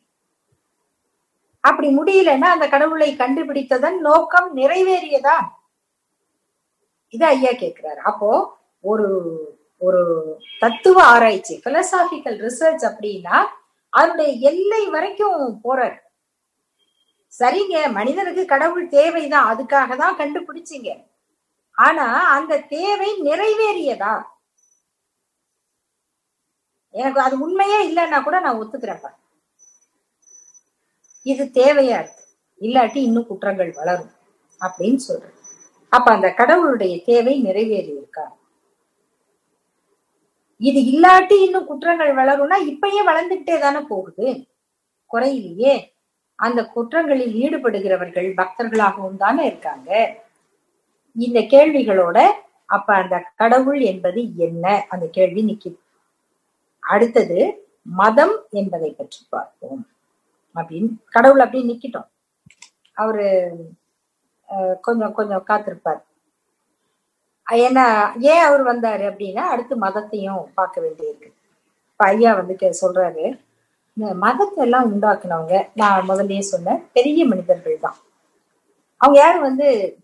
[1.63, 5.37] அப்படி முடியலன்னா அந்த கடவுளை கண்டுபிடித்ததன் நோக்கம் நிறைவேறியதா?
[7.15, 8.01] இது ஐயா கேக்குறாரு.
[8.11, 8.29] அப்போ
[8.83, 9.07] ஒரு
[9.81, 10.01] ஒரு
[10.59, 13.37] தத்துவ ஆராய்ச்சி பிலசாபிக்கல் ரிசர்ச் அப்படின்னா
[13.93, 15.97] அதனுடைய எல்லை வரைக்கும் போறாரு.
[17.33, 20.91] சரிங்க மனிதனுக்கு கடவுள் தேவைதான் அதுக்காக தான் கண்டுபிடிச்சிங்க.
[21.77, 24.13] ஆனா அந்த தேவை நிறைவேறியதா?
[26.93, 29.11] எனக்கு அது உண்மையே இல்லைன்னா கூட நான் ஒத்துக்கிறேன்ப்பா.
[31.25, 32.21] இது தேவையா இருக்கு?
[32.61, 34.13] இல்லாட்டி இன்னும் குற்றங்கள் வளரும்
[34.61, 35.35] அப்படின்னு சொல்றேன்
[35.95, 38.25] அப்ப அந்த கடவுளுடைய தேவை நிறைவேறி இருக்கா
[40.61, 44.27] இது இல்லாட்டி இன்னும் குற்றங்கள் வளரும்னா இப்பயே வளர்ந்துகிட்டே தானே போகுது.
[45.13, 45.73] குறையிலேயே.
[46.39, 49.89] அந்த குற்றங்களில் ஈடுபடுகிறவர்கள் பக்தர்களாகவும் தானே இருக்காங்க.
[51.15, 52.17] இந்த கேள்விகளோட
[52.65, 54.85] அப்ப அந்த கடவுள் என்பது என்ன?
[54.89, 55.79] அந்த கேள்வி நிக்குது.
[56.83, 57.39] அடுத்தது
[57.99, 59.83] மதம் என்பதை பற்றி பார்ப்போம்.
[60.55, 62.09] அப்படின்னு கடவுள் அப்படின்னு நிக்கிட்டோம்.
[62.93, 63.27] அவரு
[64.81, 66.01] கொஞ்சம் கொஞ்சம் காத்திருப்பார்.
[67.51, 71.33] ஏன்னா ஏன் அவர் வந்தாரு அப்படின்னா அடுத்து மதத்தையும் பார்க்க வேண்டியிருக்கு.
[71.87, 73.39] இப்ப ஐயா வந்து சொல்றாரு
[73.93, 77.95] இந்த மதத்தை எல்லாம் உண்டாக்குனவங்க நான் முதல்லயே சொன்னேன் பெரிய மனிதர்கள் தான்.
[78.97, 79.97] அவங்க யாரும் வந்து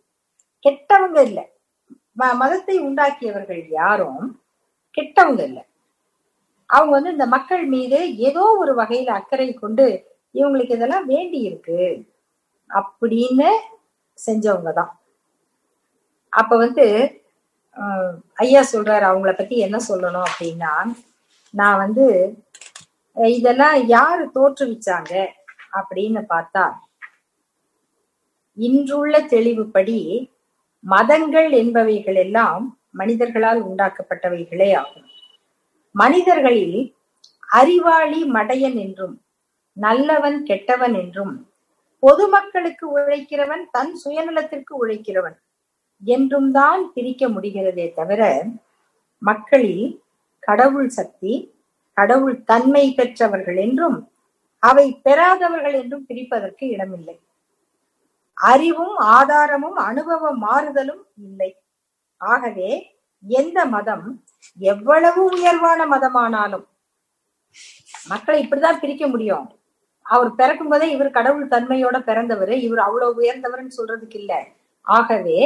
[0.63, 1.51] கெட்டவங்க இல்லை.
[2.19, 4.41] ம- மதத்தை உண்டாக்கியவர்கள் யாரும்
[4.97, 5.63] கெட்டவங்க இல்லை.
[6.65, 12.10] அவங்க வந்து இந்த மக்கள் மீது ஏதோ ஒரு வகையில அக்கறை கொண்டு இவங்களுக்கு இதெல்லாம் வேண்டி இருக்கு
[12.69, 13.51] அப்படின்னு
[14.27, 14.91] செஞ்சவங்க தான்
[16.34, 16.86] அப்ப வந்து
[18.38, 20.73] ஐயா சொல்றாரு அவங்கள பத்தி என்ன சொல்லணும் அப்படின்னா
[21.53, 22.05] நான் வந்து
[23.36, 25.13] இதெல்லாம் யாரு தோற்றுவிச்சாங்க
[25.73, 26.65] அப்படின்னு பார்த்தா
[28.57, 29.97] இன்றுள்ள தெளிவுப்படி
[30.84, 35.07] மதங்கள் என்பவைகள் எல்லாம் மனிதர்களால் உண்டாக்கப்பட்டவைகளே ஆகும்.
[35.95, 36.77] மனிதர்களில்
[37.49, 39.15] அறிவாளி மடையன் என்றும்
[39.77, 41.34] நல்லவன் கெட்டவன் என்றும்
[42.03, 45.37] பொதுமக்களுக்கு உழைக்கிறவன் தன் சுயநலத்திற்கு உழைக்கிறவன்.
[46.03, 48.21] என்றும் தான் பிரிக்க முடிகிறதே தவிர
[49.21, 49.85] மக்களில்
[50.47, 51.33] கடவுள் சக்தி
[51.97, 53.97] கடவுள் தன்மை பெற்றவர்கள் என்றும்
[54.63, 57.15] அவை பெறாதவர்கள் என்றும் பிரிப்பதற்கு இடமில்லை.
[58.37, 61.51] அறிவும் ஆதாரமும் அனுபவ மாறுதலும் இல்லை.
[62.21, 62.69] ஆகவே
[63.23, 64.05] எந்த மதம்
[64.59, 66.65] எவ்வளவு உயர்வான மதமானாலும்
[68.09, 69.47] மக்களை இப்படிதான் பிரிக்க முடியும்.
[70.05, 74.33] அவர் பிறக்கும் போதே இவர் கடவுள் தன்மையோட பிறந்தவர் இவர் அவ்வளவு உயர்ந்தவர்னு சொல்றதுக்கு இல்ல.
[74.87, 75.39] ஆகவே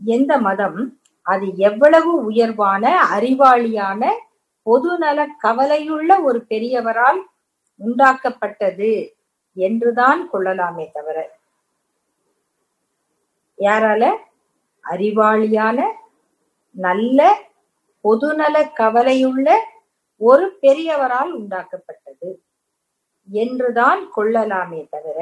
[0.00, 2.84] எந்த மதம் அது எவ்வளவு உயர்வான
[3.16, 4.02] அறிவாளியான
[4.66, 7.20] பொதுநல கவலையுள்ள ஒரு பெரியவரால்
[7.80, 8.92] உண்டாக்கப்பட்டது
[9.56, 11.16] என்றுதான் கொள்ளலாமே தவிர.
[13.58, 14.04] யாரால?
[14.84, 15.78] அறிவாளியான
[16.76, 17.20] நல்ல
[18.04, 19.48] பொதுநல கவலையுள்ள
[20.20, 21.99] ஒரு பெரியவரால் உண்டாக்கப்பட்டது.
[23.30, 25.18] என்றுதான் கொள்ளலாமே தவிர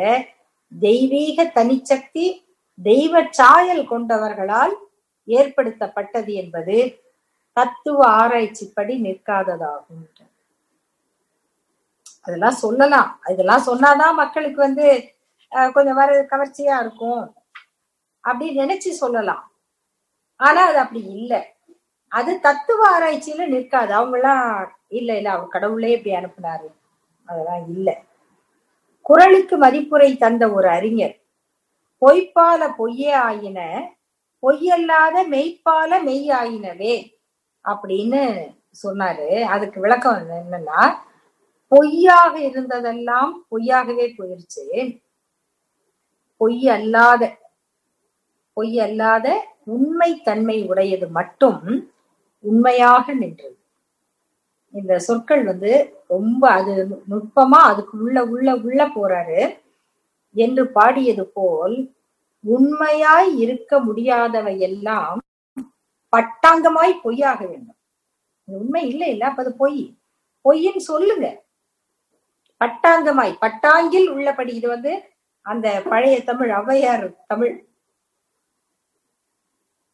[0.73, 2.27] தெய்வீக தனிச்சக்தி
[2.79, 4.75] தெய்வ சாயல் கொண்டவர்களால்
[5.27, 6.77] ஏற்படுத்தப்பட்டது என்பது
[7.53, 10.05] தத்துவ ஆராய்ச்சிப்படி நிற்காததாகும்.
[12.23, 13.21] அதெல்லாம் சொல்லலாம்.
[13.29, 14.87] இதெல்லாம் சொன்னாதான் மக்களுக்கு வந்து
[15.53, 17.35] அஹ், கொஞ்சம் வர கவர்ச்சியா இருக்கும்.
[18.25, 19.45] அப்படின்னு நினைச்சு சொல்லலாம்.
[20.37, 21.41] ஆனா அது அப்படி இல்லை.
[22.13, 23.95] அது தத்துவ ஆராய்ச்சியில நிற்காது.
[23.95, 26.69] அவங்கெல்லாம் இல்ல இல்ல அவர் கடவுளே இப்படி அனுப்புனாரு.
[27.29, 27.89] அதெல்லாம் இல்ல.
[29.07, 31.17] குரலுக்கு மதிப்புரை தந்த ஒரு அறிஞர்
[32.03, 33.61] பொய்ப்பால பொய்யே ஆயின
[34.43, 36.95] பொய்யல்லாத மெய்ப்பால மெய் ஆயினவே
[37.65, 38.23] அப்படின்னு
[38.85, 39.29] சொன்னாரு.
[39.55, 40.83] அதுக்கு விளக்கம் என்னன்னா
[41.73, 44.65] பொய்யாக இருந்ததெல்லாம் பொய்யாகவே போயிருச்சு.
[46.41, 47.23] பொய் அல்லாத
[48.57, 49.27] பொய் அல்லாத
[49.65, 51.63] உண்மை தன்மை உடையது மட்டும்
[52.45, 53.58] உண்மையாக நின்றது.
[54.75, 55.73] இந்த சொற்கள் வந்து
[56.07, 56.73] ரொம்ப அது
[57.11, 59.41] நுட்பமா அதுக்கு உள்ள உள்ள உள்ள போறாரு.
[60.35, 61.77] என்று பாடியது போல்
[62.45, 65.19] உண்மையாய் இருக்க முடியாதவை எல்லாம்
[66.13, 67.79] பட்டாங்கமாய் பொய்யாக வேண்டும்.
[68.49, 69.81] உண்மை இல்லை இல்ல அப்ப அது பொய்.
[70.45, 71.27] பொய்ன்னு சொல்லுங்க.
[72.61, 74.53] பட்டாங்கமாய் பட்டாங்கில் உள்ளபடி.
[74.55, 74.93] இது வந்து
[75.47, 77.53] அந்த பழைய தமிழ் ஔவையார் தமிழ்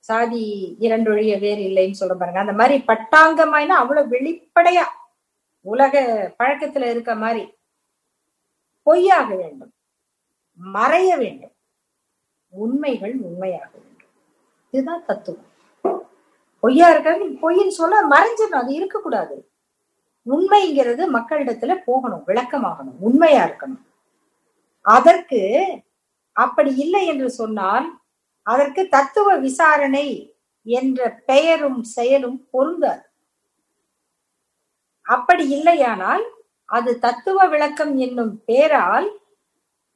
[0.04, 2.40] சாதி இரண்டொழிய வேறு இல்லைன்னு சொல்ல பாருங்க.
[2.40, 4.84] அந்த மாதிரி பட்டாங்கமாய்னா அவ்வளவு வெளிப்படையா
[5.60, 6.00] உலக
[6.38, 7.44] பழக்கத்துல இருக்க மாதிரி
[8.82, 9.72] பொய்யாக வேண்டும்.
[10.74, 11.54] மறைய வேண்டும்.
[12.48, 14.08] உண்மைகள் உண்மையாக வேண்டும்.
[14.70, 15.50] இதுதான் தத்துவம்.
[16.60, 18.62] பொய்யா இருக்கிறது பொய்ன்னு சொல்ல மறைஞ்சிடணும்.
[18.62, 19.50] அது இருக்கக்கூடாது.
[20.30, 23.84] உண்மைங்கிறது மக்களிடத்துல போகணும் விளக்கமாகணும் உண்மையா இருக்கணும்.
[24.80, 25.40] அதற்கு
[26.32, 27.98] அப்படி இல்லை என்று சொன்னால்
[28.46, 33.04] அதற்கு தத்துவ விசாரணை என்ற பெயரும் செயலும் பொருந்தாது.
[35.06, 36.24] அப்படி இல்லையானால்
[36.68, 39.08] அது தத்துவ விளக்கம் என்னும் பெயரால்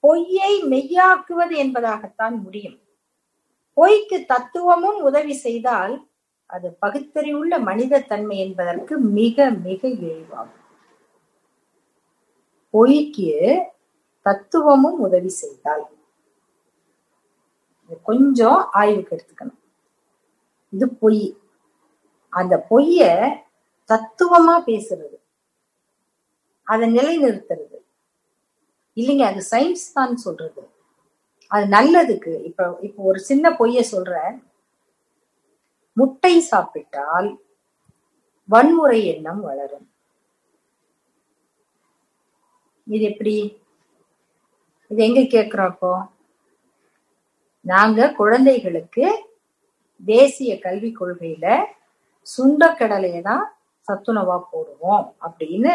[0.00, 2.78] பொய்யை மெய்யாக்குவது என்பதாகத்தான் முடியும்.
[3.74, 5.94] பொய்க்கு தத்துவமும் உதவி செய்தால்
[6.46, 10.64] அது பகுத்தறிவுள்ள மனித தன்மை என்பதற்கு மிக மிக இழிவாகும்.
[12.70, 13.30] பொய்க்கு
[14.26, 15.84] தத்துவமும் உதவி செய்தால்
[17.96, 19.58] கொஞ்சம் ஆய்வுக்கு எடுத்துக்கணும்.
[20.70, 21.36] இது பொய்.
[22.28, 23.00] அந்த பொய்ய
[23.88, 25.16] தத்துவமா பேசுறது.
[26.62, 27.76] அதை நிலைநிறுத்துறது.
[28.94, 30.70] இல்லைங்க அது சயின்ஸ் தான் சொல்றது.
[31.46, 32.44] அது நல்லதுக்கு.
[32.44, 34.42] இப்ப இப்ப ஒரு சின்ன பொய்ய சொல்றேன்.
[35.92, 37.42] முட்டை சாப்பிட்டால்
[38.44, 39.92] வன்முறை எண்ணம் வளரும்.
[42.84, 43.62] இது எப்படி?
[44.88, 46.06] இது எங்க கேக்குறோம் அப்போ
[47.68, 49.06] நாங்க குழந்தைகளுக்கு
[50.02, 51.46] தேசிய கல்விக் கொள்கையில
[52.26, 53.44] சுண்டக்கடலையை தான்
[53.88, 55.74] சத்துணவா போடுவோம் அப்படின்னு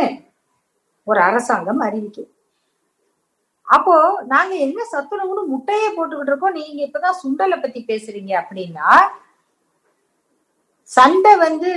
[1.07, 2.31] ஒரு அரசாங்கம் அறிவிக்கும்
[3.67, 6.57] அப்போ நாங்க என்ன சத்துணவுன்னு முட்டையே போட்டுக்கிட்டு இருக்கோம்.
[6.59, 8.87] நீங்க இப்பதான் சுண்டலை பத்தி பேசுறீங்க அப்படின்னா
[10.89, 11.71] சண்டை வந்து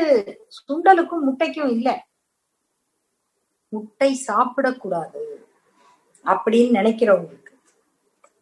[0.59, 1.95] சுண்டலுக்கும் முட்டைக்கும் இல்லை.
[3.73, 5.23] முட்டை சாப்பிடக்கூடாது
[6.25, 7.46] அப்படின்னு நினைக்கிறவங்களுக்கு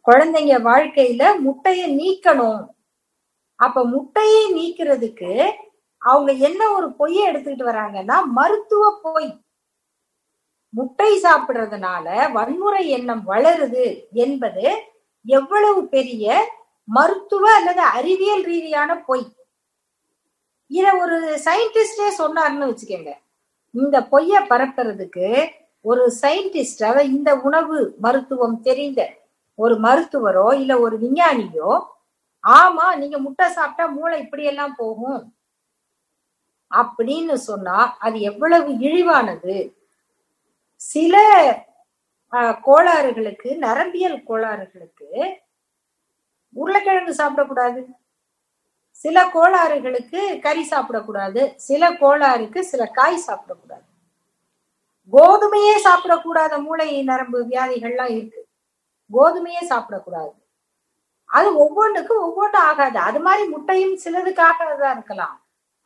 [0.06, 2.62] குழந்தைங்க வாழ்க்கையில முட்டையை நீக்கணும்.
[3.54, 5.30] அப்ப முட்டையை நீக்கிறதுக்கு
[6.02, 9.30] அவங்க என்ன ஒரு பொய்யை எடுத்துக்கிட்டு வராங்கன்னா மருத்துவ பொய்.
[10.68, 13.84] முட்டை சாப்பிடுறதுனால வன்முறை எண்ணம் வளருது
[14.24, 14.64] என்பது
[15.26, 16.36] எவ்வளவு பெரிய
[16.84, 19.26] மருத்துவ அல்லது அறிவியல் ரீதியான பொய்.
[20.70, 23.12] இத ஒரு சயின்டிஸ்டே சொன்னார்னு வச்சுக்கோங்க.
[23.70, 25.28] இந்த பொய்ய பரப்புறதுக்கு
[25.80, 29.00] ஒரு சயின்டிஸ்ட் அதாவது இந்த உணவு மருத்துவம் தெரிந்த
[29.54, 31.90] ஒரு மருத்துவரோ இல்ல ஒரு விஞ்ஞானியோ
[32.44, 35.34] ஆமா நீங்க முட்டை சாப்பிட்டா மூளை இப்படி எல்லாம் போகும்.
[36.70, 39.74] அப்படின்னு சொன்னா அது எவ்வளவு இழிவானது.
[40.76, 41.14] சில
[42.66, 45.08] கோளாறுகளுக்கு நரம்பியல் கோளாறுகளுக்கு
[46.56, 47.80] உருளைக்கிழங்கு சாப்பிடக்கூடாது.
[48.90, 51.54] சில கோளாறுகளுக்கு கறி சாப்பிடக்கூடாது.
[51.56, 53.86] சில கோளாறுக்கு சில காய் சாப்பிடக்கூடாது.
[55.12, 58.43] கோதுமையே சாப்பிடக்கூடாத மூளை நரம்பு வியாதிகள்லாம் இருக்கு.
[59.16, 60.33] கோதுமையே சாப்பிடக்கூடாது.
[61.31, 62.98] அது ஒவ்வொன்றுக்கும் ஒவ்வொன்றும் ஆகாது.
[63.09, 65.35] அது மாதிரி முட்டையும் சிலதுக்காக தான் இருக்கலாம்.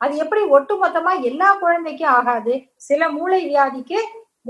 [0.01, 2.53] அது எப்படி ஒட்டுமொத்தமா எல்லா குழந்தைக்கும் ஆகாது?
[2.87, 3.99] சில மூளை வியாதிக்கு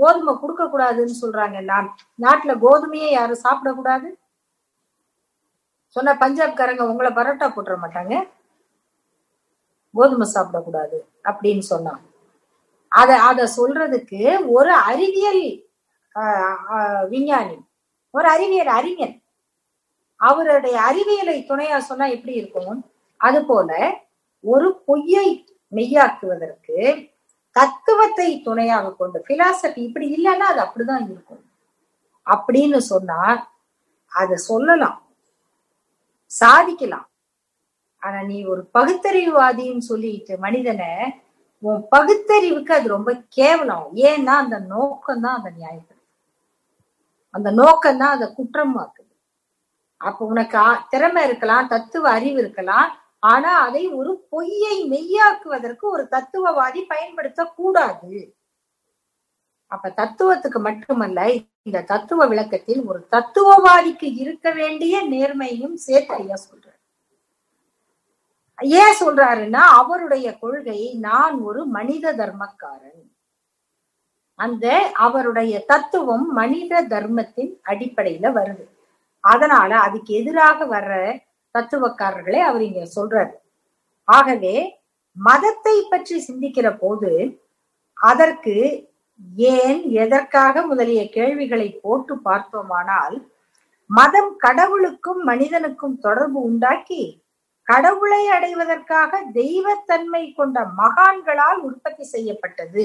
[0.00, 1.86] கோதுமை கொடுக்க கூடாதுன்னு சொல்றாங்க எல்லாம்.
[2.24, 4.08] நாட்டுல கோதுமையே யாரும் சாப்பிடக்கூடாது?
[5.96, 8.14] சொன்ன பஞ்சாப்காரங்க உங்களை பரோட்டா போட்டுற மாட்டாங்க.
[9.94, 10.98] கோதுமை சாப்பிடக்கூடாது
[11.30, 12.00] அப்படின்னு சொன்னான்
[12.92, 14.20] அத அத சொல்றதுக்கு
[14.56, 15.44] ஒரு அறிவியல்
[17.12, 17.56] விஞ்ஞானி
[18.10, 19.16] ஒரு அறிவியல் அறிஞர்.
[20.16, 22.90] அவருடைய அறிவியலை துணையா சொன்னா எப்படி இருக்கும்?
[23.16, 23.70] அது போல
[24.44, 25.28] ஒரு பொய்யை
[25.74, 26.76] மெய்யாக்குவதற்கு
[27.56, 31.44] தத்துவத்தை துணையாக கொண்டு பிலாசபி இப்படி இல்லைன்னா அது அப்படிதான் இருக்கும்.
[32.26, 33.20] அப்படின்னு சொன்னா
[34.06, 34.98] அத சொல்லலாம்.
[36.26, 37.06] சாதிக்கலாம்.
[37.98, 40.92] ஆனா நீ ஒரு பகுத்தறிவுவாதின்னு சொல்லிட்டு மனிதனை
[41.58, 43.88] உன் பகுத்தறிவுக்கு அது ரொம்ப கேவலம்.
[43.94, 45.99] ஏன்னா அந்த நோக்கம் தான் அதை நியாயப்படுத்து
[47.34, 49.12] அந்த நோக்கம் தான் அதை குற்றமாக்குது.
[50.00, 52.90] அப்ப உனக்கு திறமை இருக்கலாம் தத்துவ அறிவு இருக்கலாம்
[53.22, 58.12] ஆனா அதை ஒரு பொய்யை மெய்யாக்குவதற்கு ஒரு தத்துவவாதி பயன்படுத்த கூடாது
[59.72, 61.20] அப்ப தத்துவத்துக்கு மட்டுமல்ல
[61.68, 66.78] இந்த தத்துவ விளக்கத்தில் ஒரு தத்துவவாதிக்கு இருக்க வேண்டிய நேர்மையும் சேர்த்து ஐயா சொல்றாரு.
[68.80, 73.09] ஏன் சொல்றாருன்னா அவருடைய கொள்கை நான் ஒரு மனித தர்மக்காரன்.
[74.40, 74.66] அந்த
[75.06, 78.64] அவருடைய தத்துவம் மனித தர்மத்தின் அடிப்படையில வருது.
[79.24, 80.92] அதனால அதுக்கு எதிராக வர்ற
[81.54, 83.32] தத்துவக்காரர்களை அவர் இங்க சொல்றாரு.
[84.08, 84.54] ஆகவே
[85.16, 87.10] மதத்தை பற்றி சிந்திக்கிற போது
[87.98, 88.54] அதற்கு
[89.56, 93.16] ஏன் எதற்காக முதலிய கேள்விகளை போட்டு பார்த்தோமானால்
[93.90, 97.02] மதம் கடவுளுக்கும் மனிதனுக்கும் தொடர்பு உண்டாக்கி
[97.68, 102.84] கடவுளை அடைவதற்காக தெய்வத்தன்மை கொண்ட மகான்களால் உற்பத்தி செய்யப்பட்டது.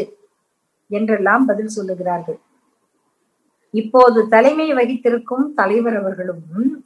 [0.88, 2.40] என்றெல்லாம் பதில் சொல்லுகிறார்கள்.
[3.70, 6.84] இப்போது தலைமை வகித்திருக்கும் தலைவர் அவர்களும்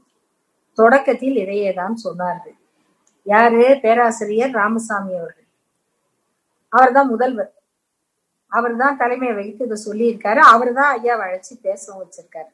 [0.73, 2.57] தொடக்கத்தில் இதையேதான் சொன்னார்கள்.
[3.23, 3.79] யாரு?
[3.81, 5.47] பேராசிரியர் ராமசாமி அவர்கள்.
[6.69, 7.53] அவர்தான் முதல்வர்.
[8.47, 10.37] அவர் தான் தலைமை வகித்து இதை சொல்லியிருக்காரு.
[10.37, 12.51] அவர் தான் ஐயா அழைச்சி பேசவும் வச்சிருக்காரு.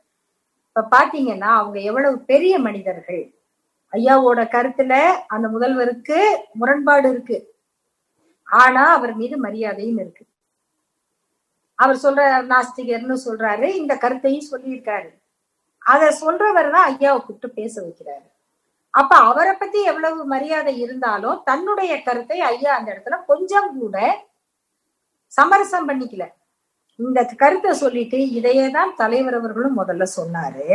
[0.68, 3.34] இப்ப பாத்தீங்கன்னா அவங்க எவ்வளவு பெரிய மனிதர்கள்.
[3.92, 4.94] ஐயாவோட கருத்துல
[5.28, 7.56] அந்த முதல்வருக்கு முரண்பாடு இருக்கு.
[8.44, 10.26] ஆனா அவர் மீது மரியாதையும் இருக்கு.
[11.80, 15.10] அவர் சொல்ற நாஸ்திகர்னு சொல்றாரு இந்த கருத்தையும் சொல்லியிருக்காரு.
[15.92, 18.26] அத சொல்றவர் தான் ஐயாவை கூப்பிட்டு பேச வைக்கிறாரு.
[19.00, 23.98] அப்ப அவரை பத்தி எவ்வளவு மரியாதை இருந்தாலும் தன்னுடைய கருத்தை ஐயா அந்த இடத்துல கொஞ்சம் கூட
[25.38, 26.26] சமரசம் பண்ணிக்கல.
[27.00, 30.68] இந்த கருத்தை சொல்லிட்டு இதையே தான் தலைவர் அவர்களும் முதல்ல சொன்னாரு.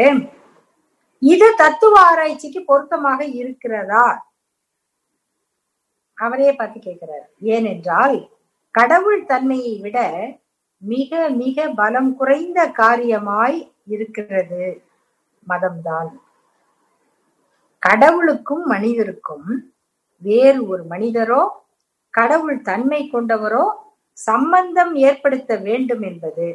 [1.22, 4.04] இது தத்துவ ஆராய்ச்சிக்கு பொருத்தமாக இருக்கிறதா?
[6.18, 7.26] அவரே பார்த்து கேட்கிறார்.
[7.54, 8.16] ஏனென்றால்
[8.74, 9.98] கடவுள் தன்மையை விட
[10.82, 14.64] மிக மிக பலம் குறைந்த காரியமாய் இருக்கிறது
[15.46, 16.10] மதம்தான்.
[17.82, 19.48] கடவுளுக்கும் மனிதருக்கும்
[20.22, 21.42] வேறு ஒரு மனிதரோ
[22.14, 23.64] கடவுள் தன்மை கொண்டவரோ
[24.18, 26.46] சம்பந்தம் ஏற்படுத்த வேண்டும் என்பது.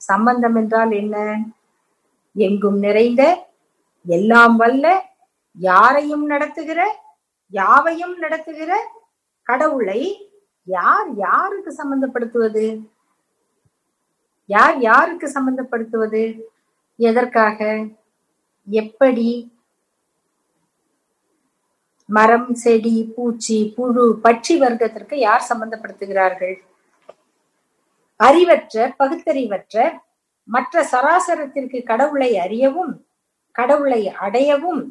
[0.00, 1.16] சம்பந்தம் என்றால் என்ன?
[2.36, 3.22] எங்கும் நிறைந்த
[4.06, 4.86] எல்லாம் வல்ல
[5.56, 6.80] யாரையும் நடத்துகிற
[7.52, 8.72] யாவையும் நடத்துகிற
[9.46, 10.00] கடவுளை
[10.66, 12.64] யார் யாருக்கு சம்பந்தப்படுத்துவது?
[14.46, 16.40] யார் யாருக்கு சம்பந்தப்படுத்துவது?
[16.96, 17.86] எதற்காக?
[18.66, 19.28] எப்படி?
[22.08, 26.56] மரம் செடி பூச்சி புழு பட்சி வர்க்கத்திற்கு யார் சம்பந்தப்படுத்துகிறார்கள்?
[28.16, 29.92] அறிவற்ற பகுத்தறிவற்ற
[30.48, 33.06] மற்ற சராசரத்திற்கு கடவுளை அறியவும்
[33.50, 34.82] கடவுளை அடையவும்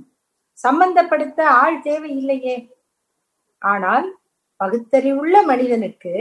[0.64, 2.56] சம்பந்தப்படுத்த ஆள் தேவையில்லையே.
[3.58, 4.08] ஆனால்
[4.60, 6.14] பகுத்தறிவுள்ள மனிதனுக்கு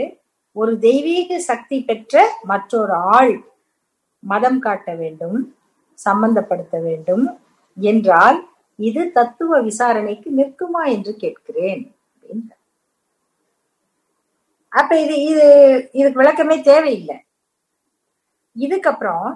[0.55, 3.33] ஒரு தெய்வீக சக்தி பெற்ற மற்றொரு ஆள்
[4.23, 5.37] மதம் காட்ட வேண்டும்
[5.99, 7.25] சம்பந்தப்படுத்த வேண்டும்
[7.77, 8.39] என்றால்
[8.79, 11.83] இது தத்துவ விசாரணைக்கு நிற்குமா என்று கேட்கிறேன்
[14.71, 15.45] அப்ப இது இது
[15.93, 17.17] இதுக்கு விளக்கமே தேவையில்லை.
[18.55, 19.27] இதுக்கப்புறம்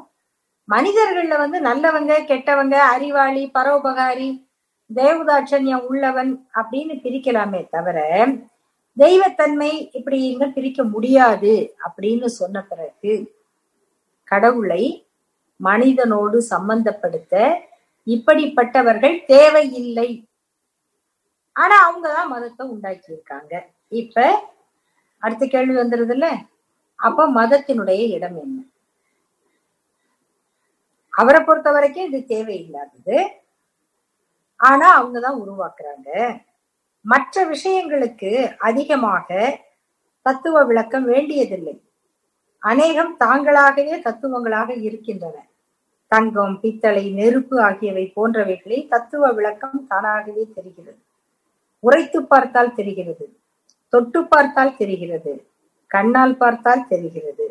[0.70, 4.30] மனிதர்கள்ல வந்து நல்லவங்க கெட்டவங்க அறிவாளி பரோபகாரி
[4.90, 7.98] தேவதாட்சண்யம் உள்ளவன் அப்படின்னு பிரிக்கலாமே தவிர
[8.98, 13.36] தெய்வத்தன்மை இப்படின்னு பிரிக்க முடியாது அப்படின்னு சொன்ன பிறகு
[14.24, 15.08] கடவுளை
[15.64, 17.60] மனிதனோடு சம்பந்தப்படுத்த
[18.06, 20.28] இப்படிப்பட்டவர்கள் தேவையில்லை.
[21.54, 24.44] ஆனா அவங்கதான் மதத்தை உண்டாக்கி இருக்காங்க இப்ப
[25.18, 26.38] அடுத்த கேள்வி வந்துருது இல்ல
[26.96, 28.62] அப்ப மதத்தினுடைய இடம் என்ன?
[31.10, 33.28] அவரை பொறுத்த வரைக்கும் இது தேவையில்லாதது.
[34.56, 36.40] ஆனா அவங்கதான் உருவாக்குறாங்க.
[37.08, 39.28] மற்ற விஷயங்களுக்கு அதிகமாக
[40.22, 41.76] தத்துவ விளக்கம் வேண்டியதில்லை.
[42.64, 45.36] அநேகம் தாங்களாகவே தத்துவங்களாக இருக்கின்றன.
[46.12, 51.00] தங்கம் பித்தளை நெருப்பு ஆகியவை போன்றவைகளில் தத்துவ விளக்கம் தானாகவே தெரிகிறது.
[51.84, 53.26] உரைத்து பார்த்தால் தெரிகிறது.
[53.94, 55.34] தொட்டு பார்த்தால் தெரிகிறது.
[55.92, 57.46] கண்ணால் பார்த்தால் தெரிகிறது.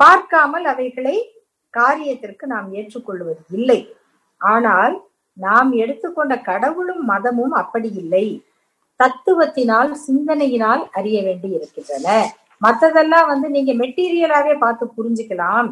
[0.00, 1.16] பார்க்காமல் அவைகளை
[1.74, 3.80] காரியத்திற்கு நாம் ஏற்றுக்கொள்வது இல்லை.
[4.40, 4.94] ஆனால்
[5.36, 8.26] நாம் எடுத்துக்கொண்ட கடவுளும் மதமும் அப்படி இல்லை.
[9.00, 12.08] தத்துவத்தினால் சிந்தனையினால் அறிய வேண்டி இருக்கின்றன.
[12.62, 15.68] மத்ததெல்லாம் வந்து நீங்க மெட்டீரியலாவே பார்த்து புரிஞ்சுக்கலாம்.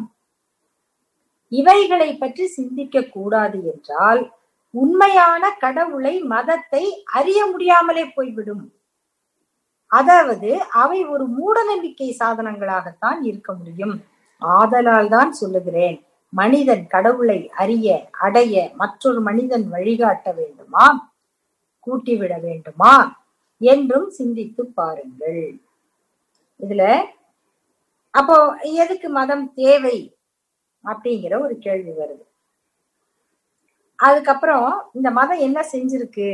[1.51, 4.21] இவைகளை பற்றி சிந்திக்க கூடாது என்றால்
[4.73, 6.83] உண்மையான கடவுளை மதத்தை
[7.17, 8.63] அறிய முடியாமலே போய்விடும்.
[9.91, 10.49] அதாவது
[10.83, 13.95] அவை ஒரு மூட நம்பிக்கை சாதனங்களாகத்தான் இருக்க முடியும்.
[14.41, 15.97] ஆதலால் தான் சொல்லுகிறேன்
[16.33, 17.87] மனிதன் கடவுளை அறிய
[18.25, 20.85] அடைய மற்றொரு மனிதன் வழிகாட்ட வேண்டுமா?
[21.85, 22.93] கூட்டிவிட வேண்டுமா
[23.61, 25.43] என்றும் சிந்தித்து பாருங்கள்.
[26.59, 26.83] இதுல
[28.13, 29.97] அப்போ எதுக்கு மதம் தேவை
[30.83, 32.25] அப்படிங்கிற ஒரு கேள்வி வருது.
[33.99, 36.29] அதுக்கப்புறம் இந்த மதம் என்ன செஞ்சிருக்கு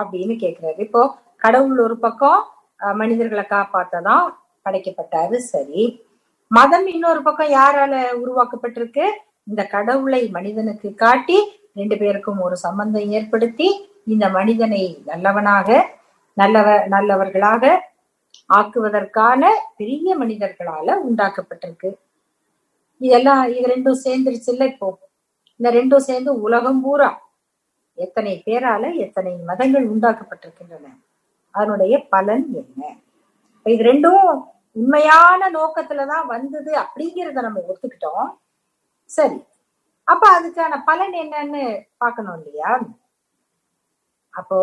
[0.00, 0.80] அப்படின்னு கேக்குறாரு.
[0.86, 1.02] இப்போ
[1.36, 2.40] கடவுள் ஒரு பக்கம்
[2.94, 4.26] மனிதர்களை காப்பாத்ததான்
[4.64, 5.84] படைக்கப்பட்டாரு சரி.
[6.50, 9.06] மதம் இன்னொரு பக்கம் யாரால உருவாக்கப்பட்டிருக்கு?
[9.44, 11.38] இந்த கடவுளை மனிதனுக்கு காட்டி
[11.74, 13.68] ரெண்டு பேருக்கும் ஒரு சம்பந்தம் ஏற்படுத்தி
[14.06, 15.98] இந்த மனிதனை நல்லவனாக
[16.36, 17.88] நல்லவ நல்லவர்களாக
[18.50, 21.90] ஆக்குவதற்கான பெரிய மனிதர்களால உண்டாக்கப்பட்டிருக்கு.
[22.98, 24.98] இதெல்லாம் இது ரெண்டும் சேர்ந்துருச்சுல்ல இப்போ?
[25.56, 27.10] இந்த ரெண்டும் சேர்ந்து உலகம் பூரா
[27.94, 30.86] எத்தனை பேரால எத்தனை மதங்கள் உண்டாக்கப்பட்டிருக்கின்றன?
[31.52, 32.96] அதனுடைய பலன் என்ன?
[33.66, 38.38] இது ரெண்டும் உண்மையான நோக்கத்துலதான் வந்தது அப்படிங்கிறத நம்ம ஒத்துக்கிட்டோம்.
[39.04, 39.38] சரி.
[40.04, 42.78] அப்ப அதுக்கான பலன் என்னன்னு பார்க்கணும் இல்லையா?
[44.34, 44.58] அப்போ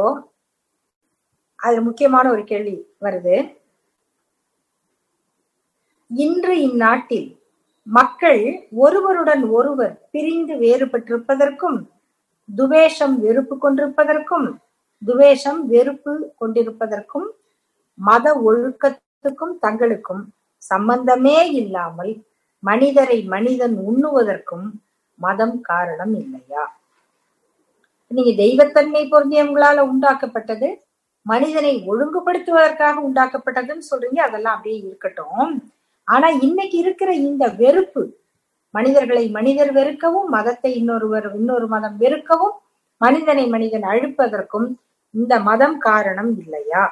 [1.60, 3.36] அது முக்கியமான ஒரு கேள்வி வருது.
[6.12, 7.30] இன்று இந்நாட்டில்
[7.88, 8.42] மக்கள்
[8.76, 11.80] ஒருவருடன் ஒருவர் பிரிந்து வேறுபட்டிருப்பதற்கும்
[12.50, 14.48] துவேஷம் வெறுப்பு கொண்டிருப்பதற்கும்
[15.02, 17.28] துவேஷம் வெறுப்பு கொண்டிருப்பதற்கும்
[17.98, 20.24] மத ஒழுக்கத்துக்கும் தங்களுக்கும்
[20.62, 22.14] சம்பந்தமே இல்லாமல்
[22.64, 24.68] மனிதரை மனிதன் உண்ணுவதற்கும்
[25.20, 26.64] மதம் காரணம் இல்லையா?
[28.12, 30.70] நீங்க தெய்வத்தன்மை பொருந்தியவங்களால உண்டாக்கப்பட்டது
[31.26, 35.50] மனிதனை ஒழுங்குபடுத்துவதற்காக உண்டாக்கப்பட்டதுன்னு சொல்றீங்க அதெல்லாம் அப்படியே இருக்கட்டும்.
[36.08, 38.04] ஆனா இன்னைக்கு இருக்கிற இந்த வெறுப்பு
[38.74, 42.56] மனிதர்களை மனிதர் வெறுக்கவும் மதத்தை இன்னொருவர் இன்னொரு மதம் வெறுக்கவும்
[43.02, 44.68] மனிதனை மனிதன் அழிப்பதற்கும்
[45.14, 46.84] இந்த மதம் காரணம் இல்லையா?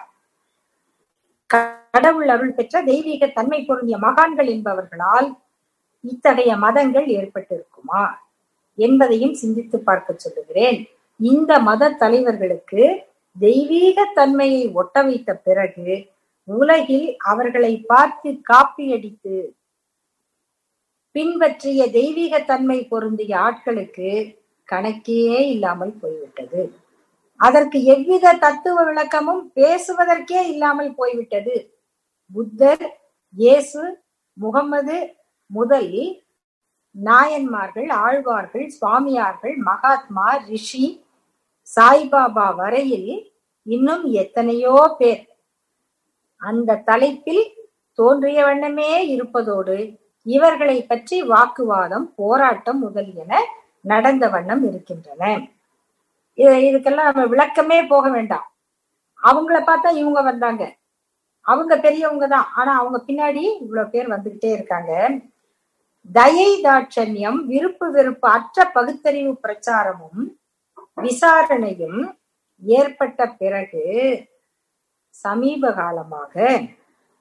[1.50, 5.28] கடவுள் அருள் பெற்ற தெய்வீக தன்மை பொருந்திய மகான்கள் என்பவர்களால்
[6.04, 8.04] இத்தகைய மதங்கள் ஏற்பட்டிருக்குமா
[8.78, 10.80] என்பதையும் சிந்தித்து பார்க்க சொல்லுகிறேன்.
[11.20, 12.84] இந்த மத தலைவர்களுக்கு
[13.36, 15.90] தெய்வீக தன்மையை ஒட்ட வைத்த பிறகு
[16.48, 19.38] உலகில் அவர்களை பார்த்து காப்பியடித்து
[21.16, 24.10] பின்பற்றிய தெய்வீக தன்மை பொருந்திய ஆட்களுக்கு
[24.70, 25.22] கணக்கே
[25.54, 26.62] இல்லாமல் போய்விட்டது.
[27.40, 31.56] அதற்கு எவ்வித தத்துவ விளக்கமும் பேசுவதற்கே இல்லாமல் போய்விட்டது.
[32.32, 32.86] புத்தர்
[33.34, 33.82] இயேசு
[34.38, 34.98] முகமது
[35.50, 35.92] முதல்
[36.96, 40.86] நாயன்மார்கள் ஆழ்வார்கள் சுவாமியார்கள் மகாத்மா ரிஷி
[41.68, 43.12] சாய்பாபா வரையில்
[43.66, 45.24] இன்னும் எத்தனையோ பேர்
[46.42, 47.44] அந்த தலைப்பில்
[48.00, 49.78] தோன்றிய வண்ணமே இருப்பதோடு
[50.26, 53.34] இவர்களை பற்றி வாக்குவாதம் போராட்டம் முதலியன
[53.92, 55.24] நடந்த வண்ணம் இருக்கின்றன.
[56.68, 58.46] இதுக்கெல்லாம் நம்ம விளக்கமே போக வேண்டாம்.
[59.20, 60.64] அவங்கள பார்த்தா இவங்க வந்தாங்க.
[61.46, 62.48] அவங்க பெரியவங்க தான்.
[62.60, 64.92] ஆனா அவங்க பின்னாடி இவ்வளவு பேர் வந்துகிட்டே இருக்காங்க.
[66.10, 70.24] தயை தாட்சண்யம் விருப்பு வெறுப்பு அற்ற பகுத்தறிவு பிரச்சாரமும்
[70.98, 72.00] விசாரணையும்
[72.64, 73.84] ஏற்பட்ட பிறகு
[75.16, 76.34] சமீப காலமாக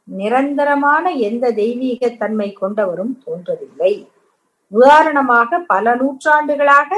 [0.09, 3.93] நிரந்தரமான எந்த தெய்வீக தன்மை கொண்டவரும் தோன்றவில்லை.
[4.72, 6.91] உதாரணமாக பல நூற்றாண்டுகளாக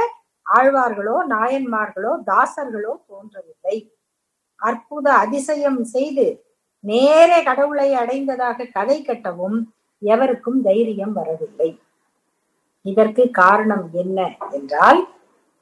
[0.46, 3.76] ஆழ்வார்களோ நாயன்மார்களோ தாசர்களோ தோன்றவில்லை.
[4.60, 6.26] அற்புத அதிசயம் செய்து
[6.84, 9.58] நேரே கடவுளை அடைந்ததாக கதை கட்டவும்
[10.02, 11.70] எவருக்கும் தைரியம் வரவில்லை.
[12.84, 14.18] இதற்கு காரணம் என்ன
[14.50, 15.00] என்றால்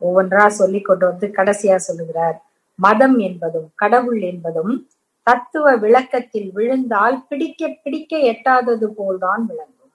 [0.06, 2.36] ஒவ்வொன்றா சொல்லிக் கொண்டு வந்து கடைசியா சொல்லுகிறார்.
[2.78, 4.74] மதம் என்பதும் கடவுள் என்பதும்
[5.22, 9.92] தத்துவ விளக்கத்தில் விழுந்தால் பிடிக்க பிடிக்க எட்டாதது போல்தான் விளங்கும்.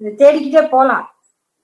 [0.00, 1.06] இது தேடிக்கிட்டே போலாம்.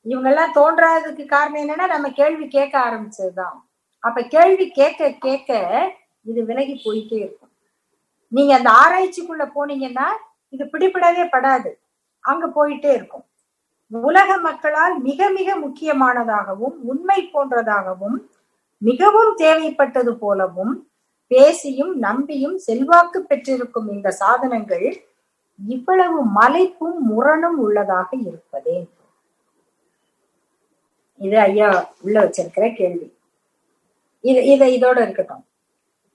[0.02, 3.56] இவங்க எல்லாம் தோன்றாததுக்கு காரணம் என்னன்னா நம்ம கேள்வி கேட்க ஆரம்பிச்சதுதான்.
[3.98, 5.50] அப்ப கேள்வி கேட்க கேட்க
[6.30, 7.52] இது விலகி போயிட்டே இருக்கும்.
[8.32, 10.06] நீங்க அந்த ஆராய்ச்சிக்குள்ள போனீங்கன்னா
[10.48, 11.70] இது பிடிபடவே படாது.
[12.24, 13.24] அங்க போயிட்டே இருக்கும்.
[13.92, 18.16] உலக மக்களால் மிக மிக முக்கியமானதாகவும் உண்மை போன்றதாகவும்
[18.82, 20.72] மிகவும் தேவைப்பட்டது போலவும்
[21.30, 24.88] பேசியும் நம்பியும் செல்வாக்கு பெற்றிருக்கும் இந்த சாதனங்கள்
[25.60, 28.78] இவ்வளவு மலைப்பும் முரணும் உள்ளதாக இருப்பதே.
[31.20, 31.68] இது ஐயா
[32.04, 33.08] உள்ள வச்சிருக்கிற கேள்வி.
[34.24, 35.44] இது இத இதோட இருக்கட்டும்.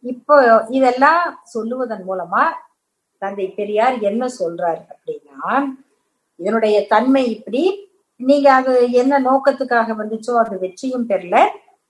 [0.03, 0.35] இப்போ
[0.69, 1.23] இதெல்லாம்
[1.53, 2.43] சொல்லுவதன் மூலமா
[3.21, 5.41] தந்தை பெரியார் என்ன சொல்றாரு அப்படின்னா
[6.39, 7.63] இதனுடைய தன்மை இப்படி.
[8.19, 11.37] நீங்க அது என்ன நோக்கத்துக்காக வந்துச்சோ அது வெற்றியும் பெறல.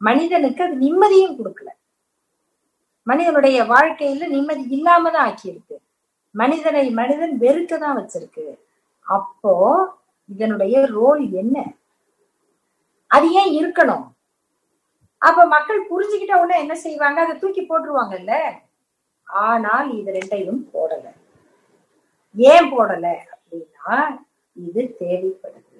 [0.01, 1.69] மனிதனுக்கு அது நிம்மதியும் கொடுக்கல.
[3.07, 5.75] மனிதனுடைய வாழ்க்கையில நிம்மதி இல்லாம தான் ஆக்கியிருக்கு.
[6.35, 8.45] மனிதனை மனிதன் வெறுக்க தான் வச்சிருக்கு.
[9.07, 9.53] அப்போ
[10.29, 11.57] இதனுடைய ரோல் என்ன?
[13.11, 14.05] அது ஏன் இருக்கணும்?
[15.21, 17.19] அப்ப மக்கள் புரிஞ்சுக்கிட்ட உடனே என்ன செய்வாங்க?
[17.21, 18.33] அதை தூக்கி போட்டுருவாங்கல்ல?
[19.27, 21.05] ஆனால் இது ரெண்டையும் போடல.
[22.35, 23.97] ஏன் போடல அப்படின்னா
[24.57, 25.79] இது தேவைப்படுது.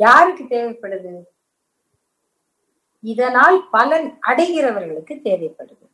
[0.00, 1.14] யாருக்கு தேவைப்படுது?
[3.04, 5.86] இதனால் பலன் அடைகிறவர்களுக்கு தேவைப்படுது.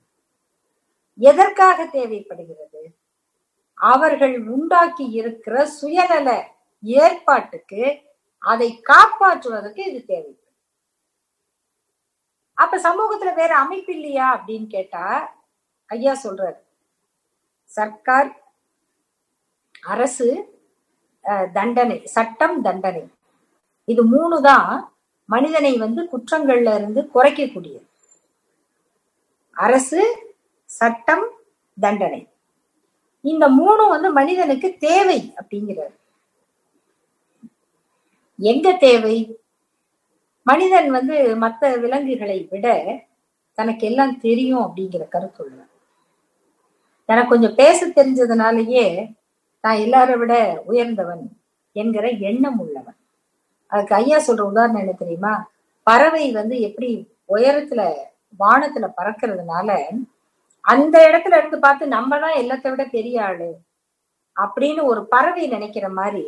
[1.18, 2.82] எதற்காக தேவைப்படுகிறது?
[3.78, 6.28] அவர்கள் உண்டாக்கி இருக்கிற சுயநல
[6.82, 7.82] ஏற்பாட்டுக்கு
[8.42, 10.44] அதை காப்பாற்றுவதற்கு இது தேவைப்படும்
[12.58, 15.04] அப்ப சமூகத்துல வேற அமைப்பு இல்லையா அப்படின்னு கேட்டா
[15.90, 16.58] ஐயா சொல்றாரு
[17.72, 18.30] சர்க்கார்
[19.82, 20.28] அரசு
[21.52, 23.02] தண்டனை சட்டம் தண்டனை.
[23.92, 24.70] இது மூணு தான்
[25.28, 27.86] மனிதனை வந்து குற்றங்கள்ல இருந்து குறைக்கக்கூடியது.
[29.56, 30.00] அரசு
[30.70, 31.26] சட்டம்
[31.78, 32.20] தண்டனை.
[33.24, 35.94] இந்த மூணும் வந்து மனிதனுக்கு தேவை அப்படிங்கிறார்.
[38.38, 39.16] எங்க தேவை?
[40.46, 42.66] மனிதன் வந்து மற்ற விலங்குகளை விட
[43.58, 45.58] தனக்கு எல்லாம் தெரியும் அப்படிங்கிற கருத்துள்ள.
[47.08, 48.84] எனக்கு கொஞ்சம் பேச தெரிஞ்சதுனாலயே
[49.68, 50.34] நான் எல்லாரை விட
[50.70, 51.24] உயர்ந்தவன்
[51.76, 52.96] என்கிற எண்ணம் உள்ளவன்.
[53.72, 55.32] அதுக்கு ஐயா சொல்ற உதாரணம் என்ன தெரியுமா?
[55.86, 56.88] பறவை வந்து எப்படி
[57.28, 57.80] உயரத்துல
[58.40, 59.68] வானத்துல பறக்கிறதுனால
[60.64, 63.50] அந்த இடத்துல இருந்து பார்த்து நம்ம தான் எல்லாத்தை விட பெரிய ஆளு
[64.36, 66.24] அப்படின்னு ஒரு பறவை நினைக்கிற மாதிரி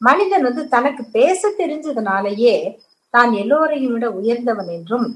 [0.00, 2.54] மனிதன் வந்து தனக்கு பேச தெரிஞ்சதுனாலயே
[3.14, 5.08] தான் எல்லோரையும் விட உயர்ந்தவன் என்றும்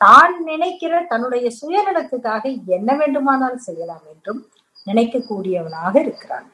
[0.00, 2.44] தான் நினைக்கிற தன்னுடைய சுயநலத்துக்காக
[2.76, 4.42] என்ன வேண்டுமானாலும் செய்யலாம் என்றும்
[4.86, 6.48] நினைக்கக்கூடியவனாக இருக்கிறான்.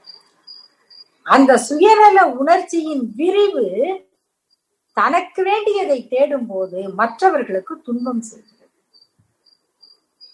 [1.27, 3.64] அந்த சுயநல உணர்ச்சியின் விரிவு
[4.97, 8.53] தனக்கு வேண்டியதை தேடும் போது மற்றவர்களுக்கு துன்பம் செய்கிறது.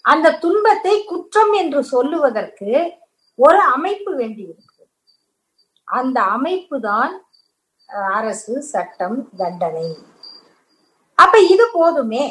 [0.04, 2.70] அந்த துன்பத்தை குற்றம் என்று சொல்லுவதற்கு
[3.38, 4.70] ஒரு அமைப்பு வேண்டியிருக்கிறது
[5.88, 7.12] அந்த அமைப்பு தான்
[8.16, 9.88] அரசு சட்டம் தண்டனை.
[11.18, 12.24] அப்ப இது போதுமே.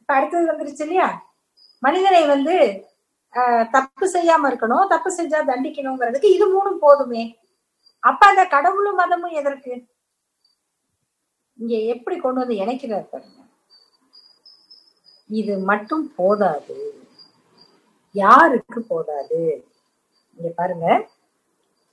[0.00, 1.08] இப்ப அடுத்தது வந்துருச்சு இல்லையா?
[1.86, 2.54] மனிதனை வந்து
[3.76, 7.22] தப்பு செய்யாம இருக்கணும் தப்பு செஞ்சா தண்டிக்கணுங்கிறதுக்கு இது மூணும் போதுமே.
[8.00, 9.72] அப்ப அந்த கடவுளும் மதமும் எதற்கு?
[11.58, 13.38] இங்க எப்படி கொண்டு வந்து இணைக்கிறார் பாருங்க.
[15.30, 16.76] இது மட்டும் போதாது.
[18.14, 19.66] யாருக்கு போதாது?
[20.38, 21.08] இங்க பாருங்க.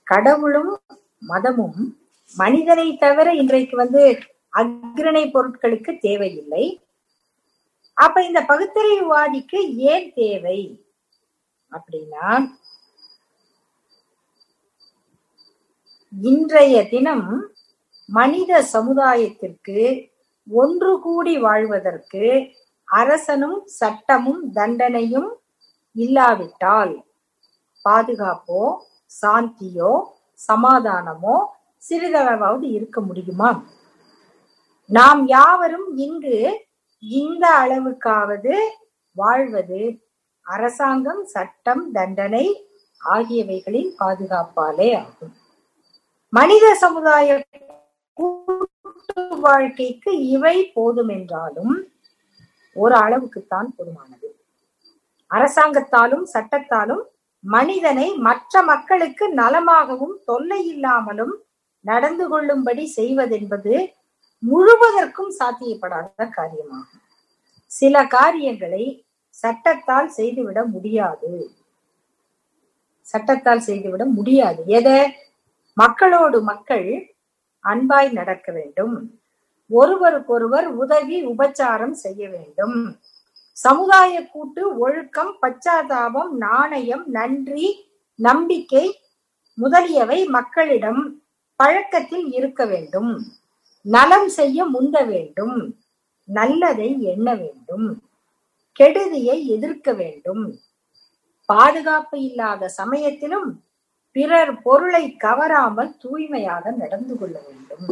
[0.06, 0.80] கடவுளும்
[1.18, 1.80] மதமும்
[2.34, 4.02] மனிதனை தவிர இன்றைக்கு வந்து
[4.52, 6.64] அக்ரணை பொருட்களுக்கு தேவையில்லை.
[7.96, 10.86] அப்ப இந்த பகுத்தறிவுவாதிக்கு ஏன் தேவை?
[11.72, 12.26] அப்படின்னா
[16.12, 17.26] இன்றைய தினம்
[18.08, 19.80] மனித சமுதாயத்திற்கு
[20.46, 22.22] ஒன்று கூடி வாழ்வதற்கு
[22.88, 25.28] அரசனும் சட்டமும் தண்டனையும்
[25.96, 26.94] இல்லாவிட்டால்
[27.84, 28.62] பாதுகாப்போ
[29.22, 29.92] சாந்தியோ
[30.48, 31.36] சமாதானமோ
[31.82, 33.50] சிறிதளவாவது இருக்க முடியுமா?
[34.90, 36.38] நாம் யாவரும் இங்கு
[37.02, 38.54] இந்த அளவுக்காவது
[39.16, 39.82] வாழ்வது
[40.46, 42.46] அரசாங்கம் சட்டம் தண்டனை
[43.00, 45.34] ஆகியவைகளின் பாதுகாப்பாலே ஆகும்.
[46.32, 47.44] மனித சமுதாய
[48.12, 51.74] கூட்டு வாழ்க்கைக்கு இவை போதும் என்றாலும்
[52.76, 54.28] ஒரு அளவுக்குத்தான் போதுமானது.
[55.30, 57.02] அரசாங்கத்தாலும் சட்டத்தாலும்
[57.40, 61.34] மனிதனை மற்ற மக்களுக்கு நலமாகவும் தொல்லை இல்லாமலும்
[61.84, 63.74] நடந்து கொள்ளும்படி செய்வதென்பது
[64.42, 67.04] முழுவதற்கும் சாத்தியப்படாத காரியமாகும்.
[67.66, 68.84] சில காரியங்களை
[69.30, 71.32] சட்டத்தால் செய்துவிட முடியாது.
[73.00, 74.62] சட்டத்தால் செய்துவிட முடியாது.
[74.66, 74.98] எதை?
[75.80, 76.88] மக்களோடு மக்கள்
[77.64, 78.94] அன்பாய் நடக்க வேண்டும்.
[79.70, 82.76] ஒருவருக்கொருவர் உதவி உபச்சாரம் செய்ய வேண்டும்.
[83.52, 87.66] சமுதாய கூட்டு ஒழுக்கம் பச்சாதாபம் நாணயம் நன்றி
[88.14, 88.84] நம்பிக்கை
[89.58, 91.02] முதலியவை மக்களிடம்
[91.60, 93.12] பழக்கத்தில் இருக்க வேண்டும்.
[93.82, 95.56] நலம் செய்ய முந்த வேண்டும்.
[96.24, 97.86] நல்லதை எண்ண வேண்டும்.
[98.80, 100.44] கெடுதியை எதிர்க்க வேண்டும்.
[101.46, 103.48] பாதுகாப்பு இல்லாத சமயத்திலும்
[104.18, 107.88] பிறர் பொருளை கவராமல் தூய்மையாக நடந்து கொள்ள வேண்டும்.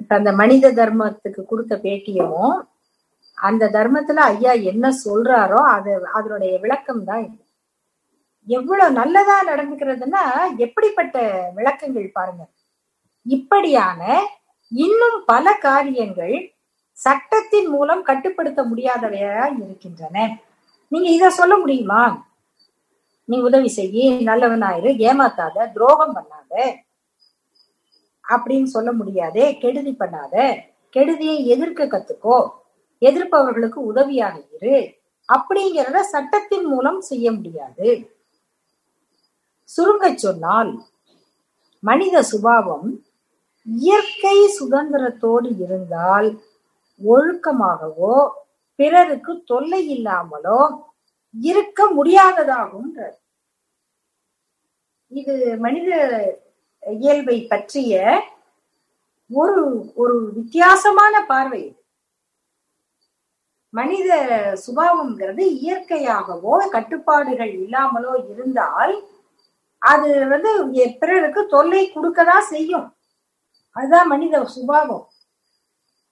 [0.00, 2.56] இப்ப அந்த மனித தர்மத்துக்கு கொடுத்த பேட்டியமும்
[3.38, 7.38] அந்த தர்மத்துல ஐயா என்ன சொல்றாரோ அது அதனுடைய விளக்கம் தான் இது.
[8.46, 10.24] எவ்வளவு நல்லதா நடந்துக்கிறதுன்னா
[10.66, 11.16] எப்படிப்பட்ட
[11.58, 12.42] விளக்கங்கள் பாருங்க.
[13.26, 14.02] இப்படியான
[14.72, 16.36] இன்னும் பல காரியங்கள்
[16.98, 20.26] சட்டத்தின் மூலம் கட்டுப்படுத்த முடியாதவையா இருக்கின்றன.
[20.92, 22.02] நீங்க இத சொல்ல முடியுமா?
[23.28, 26.52] நீ உதவி செய்யி நல்லவனாயிரு ஏமாத்தாத துரோகம் பண்ணாத
[28.24, 30.34] அப்படின்னு சொல்ல முடியாதே கெடுதி பண்ணாத.
[30.96, 32.38] கெடுதியை எதிர்க்க கத்துக்கோ.
[33.02, 34.76] எதிர்ப்பவர்களுக்கு உதவியாக இரு.
[35.28, 37.88] அப்படிங்கிறத சட்டத்தின் மூலம் செய்ய முடியாது.
[39.68, 40.70] சுருங்க சொன்னால்
[41.82, 42.88] மனித சுபாவம்
[43.66, 46.28] இயற்கை சுதந்திரத்தோடு இருந்தால்
[47.00, 48.16] ஒழுக்கமாகவோ
[48.78, 50.60] பிறருக்கு தொல்லை இல்லாமலோ
[51.34, 52.90] இருக்க முடியாததாகும்
[55.12, 55.90] இது மனித
[56.82, 58.22] இயல்பை பற்றிய
[59.30, 61.76] ஒரு ஒரு வித்தியாசமான பார்வை
[63.70, 64.10] மனித
[64.66, 68.94] சுபாவம்ங்கிறது இயற்கையாகவோ கட்டுப்பாடுகள் இல்லாமலோ இருந்தால்
[69.78, 70.50] அது வந்து
[71.00, 72.86] பிறருக்கு தொல்லை கொடுக்கதான் செய்யும்.
[73.76, 75.04] அதுதான் மனித சுபாவம்.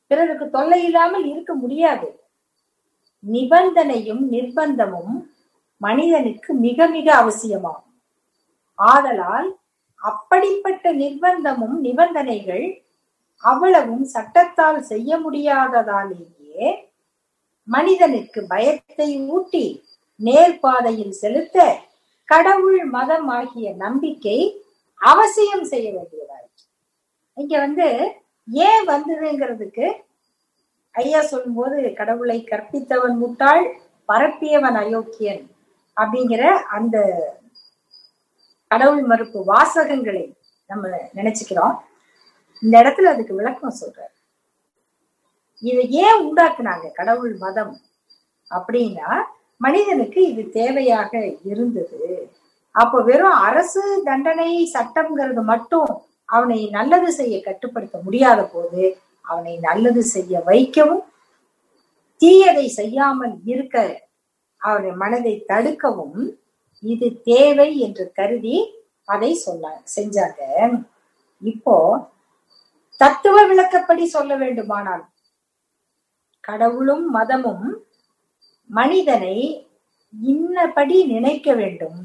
[0.07, 2.22] பிறருக்கு தொல்லை இல்லாமல் இருக்க முடியாது.
[3.25, 5.15] நிபந்தனையும் நிர்பந்தமும்
[5.81, 7.89] மனிதனுக்கு மிக மிக அவசியமாகும்
[8.79, 9.49] ஆதலால்
[10.03, 12.67] அப்படிப்பட்ட நிர்பந்தமும் நிபந்தனைகள்
[13.45, 16.69] அவ்வளவும் சட்டத்தால் செய்ய முடியாததாலேயே
[17.69, 19.67] மனிதனுக்கு பயத்தை ஊட்டி
[20.21, 21.59] நேர்பாதையில் செலுத்த
[22.29, 24.39] கடவுள் மதம் ஆகிய நம்பிக்கை
[25.01, 26.65] அவசியம் செய்ய வேண்டியதாயிற்று.
[27.37, 27.87] இங்க வந்து
[28.49, 29.87] ஏன் வந்ததுங்கிறதுக்கு
[30.95, 33.65] ஐயா சொல்லும் போது கடவுளை கற்பித்தவன் முட்டாள்
[34.09, 35.43] பரப்பியவன் அயோக்கியன்
[35.97, 36.43] அப்படிங்கிற
[36.77, 36.97] அந்த
[38.71, 40.25] கடவுள் மறுப்பு வாசகங்களை
[40.71, 40.89] நம்ம
[41.19, 41.75] நினைச்சுக்கிறோம்.
[42.63, 44.13] இந்த இடத்துல அதுக்கு விளக்கம் சொல்றாரு.
[45.63, 47.75] இதை ஏன் உண்டாக்குனாங்க கடவுள் மதம்
[48.51, 49.11] அப்படின்னா
[49.61, 51.13] மனிதனுக்கு இது தேவையாக
[51.53, 52.01] இருந்தது.
[52.75, 55.91] அப்போ வெறும் அரசு தண்டனை சட்டம்ங்கிறது மட்டும்
[56.29, 58.83] அவனை நல்லது செய்ய கட்டுப்படுத்த முடியாத போது
[59.25, 61.05] அவனை நல்லது செய்ய வைக்கவும்
[62.21, 63.77] தீயதை செய்யாமல் இருக்க
[64.61, 66.19] அவருடைய மனதை தடுக்கவும்
[66.83, 68.57] இது தேவை என்று கருதி
[69.13, 70.41] அதை சொன்ன செஞ்சாங்க.
[71.43, 71.77] இப்போ
[73.01, 75.05] தத்துவ விளக்கப்படி சொல்ல வேண்டுமானால்
[76.49, 77.67] கடவுளும் மதமும்
[78.71, 79.37] மனிதனை
[80.13, 81.99] இன்னபடி நினைக்க வேண்டும்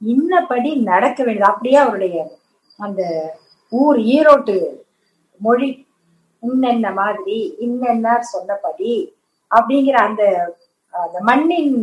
[0.00, 1.50] இன்னபடி நடக்க வேண்டும்.
[1.52, 2.16] அப்படியே அவருடைய
[2.78, 3.02] அந்த
[3.72, 4.56] ஊர் ஈரோட்டு
[5.40, 5.68] மொழி
[6.44, 8.92] இன்னென்ன மாதிரி இன்னென்னார் சொன்னபடி
[9.50, 10.22] அப்படிங்கிற அந்த
[10.94, 11.74] அந்த மண்ணின்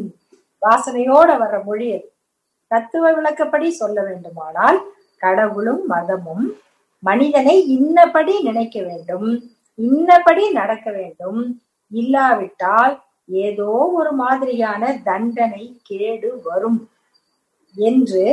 [0.61, 2.07] வாசனையோட வர்ற மொழி அது.
[2.71, 4.79] தத்துவ விளக்கப்படி சொல்ல வேண்டுமானால்
[5.21, 6.45] கடவுளும் மதமும்
[7.03, 9.27] மனிதனை இன்னபடி நினைக்க வேண்டும்
[9.79, 11.41] இன்னபடி நடக்க வேண்டும்.
[11.91, 12.93] இல்லாவிட்டால்
[13.29, 16.79] ஏதோ ஒரு மாதிரியான தண்டனை கேடு வரும்
[17.75, 18.23] என்று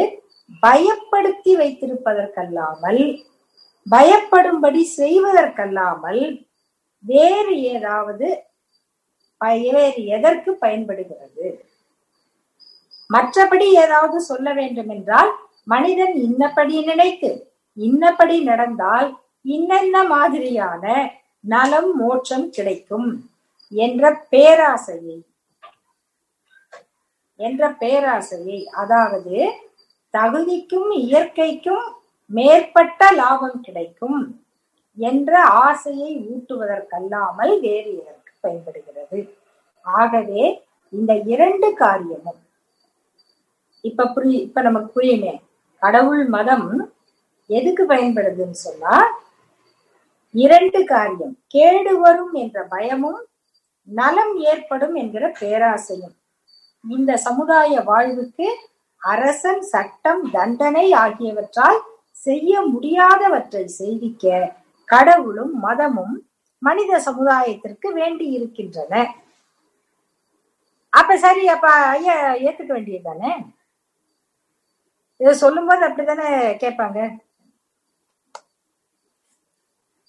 [0.63, 3.03] பயப்படுத்தி வைத்திருப்பதற்கல்லாமல்
[3.89, 6.23] பயப்படும்படி செய்வதற்கல்லாமல்
[7.05, 8.29] வேறு ஏதாவது
[9.41, 11.49] வேறு எதற்கு பயன்படுகிறது?
[13.11, 15.31] மற்றபடி ஏதாவது சொல்ல வேண்டும் என்றால்
[15.65, 17.31] மனிதன் இன்னபடி நினைத்து
[17.77, 19.09] இன்னபடி நடந்தால்
[19.45, 20.85] இன்னென்ன மாதிரியான
[21.45, 23.09] நலம் மோட்சம் கிடைக்கும்
[23.73, 25.19] என்ற பேராசையை
[27.41, 29.37] என்ற பேராசையை அதாவது
[30.15, 31.87] தகுதிக்கும் இயற்கைக்கும்
[32.31, 34.21] மேற்பட்ட லாபம் கிடைக்கும்
[34.99, 35.33] என்ற
[35.67, 39.21] ஆசையை ஊட்டுவதற்கல்லாமல் வேறு எதற்கு பயன்படுகிறது.
[39.85, 40.43] ஆகவே
[40.93, 42.41] இந்த இரண்டு காரியமும்
[43.85, 45.35] இப்ப புரிய இப்ப நமக்கு புரியுமே
[45.83, 46.69] கடவுள் மதம்
[47.51, 48.95] எதுக்கு பயன்படுதுன்னு சொன்னா
[50.35, 53.21] இரண்டு காரியம் கேடு வரும் என்ற பயமும்
[53.89, 56.17] நலம் ஏற்படும் என்கிற பேராசையும்.
[56.85, 58.49] இந்த சமுதாய வாழ்வுக்கு
[59.03, 61.79] அரசன் சட்டம் தண்டனை ஆகியவற்றால்
[62.27, 64.55] செய்ய முடியாதவற்றை செய்திக்க
[64.89, 66.17] கடவுளும் மதமும்
[66.63, 68.93] மனித சமுதாயத்திற்கு வேண்டி இருக்கின்றன.
[70.93, 72.15] அப்ப சரி அப்ப ஐயா
[72.47, 73.33] ஏத்துக்க வேண்டியது தானே?
[75.21, 76.29] இத சொல்லும் போது அப்படித்தானே
[76.63, 76.99] கேட்பாங்க?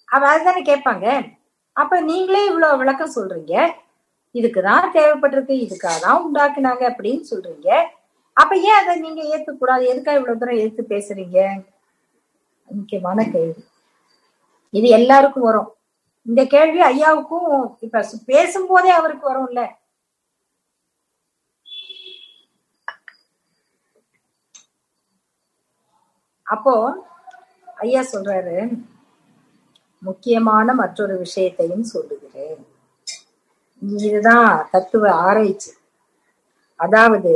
[0.09, 1.07] அவ அதுதானே கேட்பாங்க?
[1.73, 3.55] அப்ப நீங்களே இவ்வளவு விளக்கம் சொல்றீங்க.
[4.35, 7.69] இதுக்குதான் தேவைப்பட்டிருக்கு இதுக்காக தான் உண்டாக்குனாங்க அப்படின்னு சொல்றீங்க.
[8.33, 11.39] அப்ப ஏன் அதை நீங்க ஏத்துக்க கூடாது எதுக்கா இவ்வளவு தூரம் ஏத்து பேசுறீங்க?
[12.69, 13.63] முக்கியமான கேள்வி.
[14.69, 15.73] இது எல்லாருக்கும் வரும்.
[16.25, 19.61] இந்த கேள்வி ஐயாவுக்கும் இப்ப பேசும்போதே அவருக்கு வரும்ல?
[26.43, 26.73] அப்போ
[27.75, 28.83] ஐயா சொல்றாரு
[29.99, 32.67] முக்கியமான மற்றொரு விஷயத்தையும் சொல்லுகிறேன்.
[33.81, 35.71] இதுதான் தத்துவ ஆராய்ச்சி.
[36.75, 37.33] அதாவது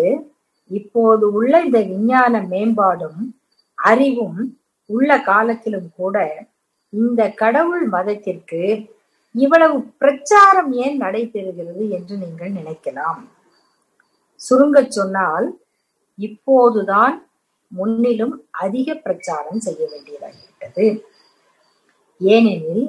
[0.70, 3.22] இப்போது உள்ள இந்த விஞ்ஞான மேம்பாடும்
[3.76, 6.18] அறிவும் உள்ள காலத்திலும் கூட
[6.94, 8.62] இந்த கடவுள் மதத்திற்கு
[9.36, 13.22] இவ்வளவு பிரச்சாரம் ஏன் நடைபெறுகிறது என்று நீங்கள் நினைக்கலாம்.
[14.42, 15.48] சுருங்க சொன்னால்
[16.20, 17.16] இப்போதுதான்
[17.72, 20.86] முன்னிலும் அதிக பிரச்சாரம் செய்ய வேண்டியதாகிவிட்டது.
[22.22, 22.86] ஏனெனில்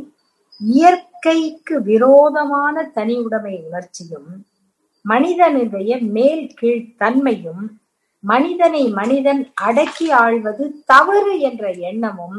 [0.61, 4.31] இயற்கைக்கு விரோதமான தனி உடைமை உணர்ச்சியும்
[5.05, 7.65] மனிதனுடைய மேல் கீழ் தன்மையும்
[8.25, 12.39] மனிதனை மனிதன் அடக்கி ஆள்வது தவறு என்ற எண்ணமும்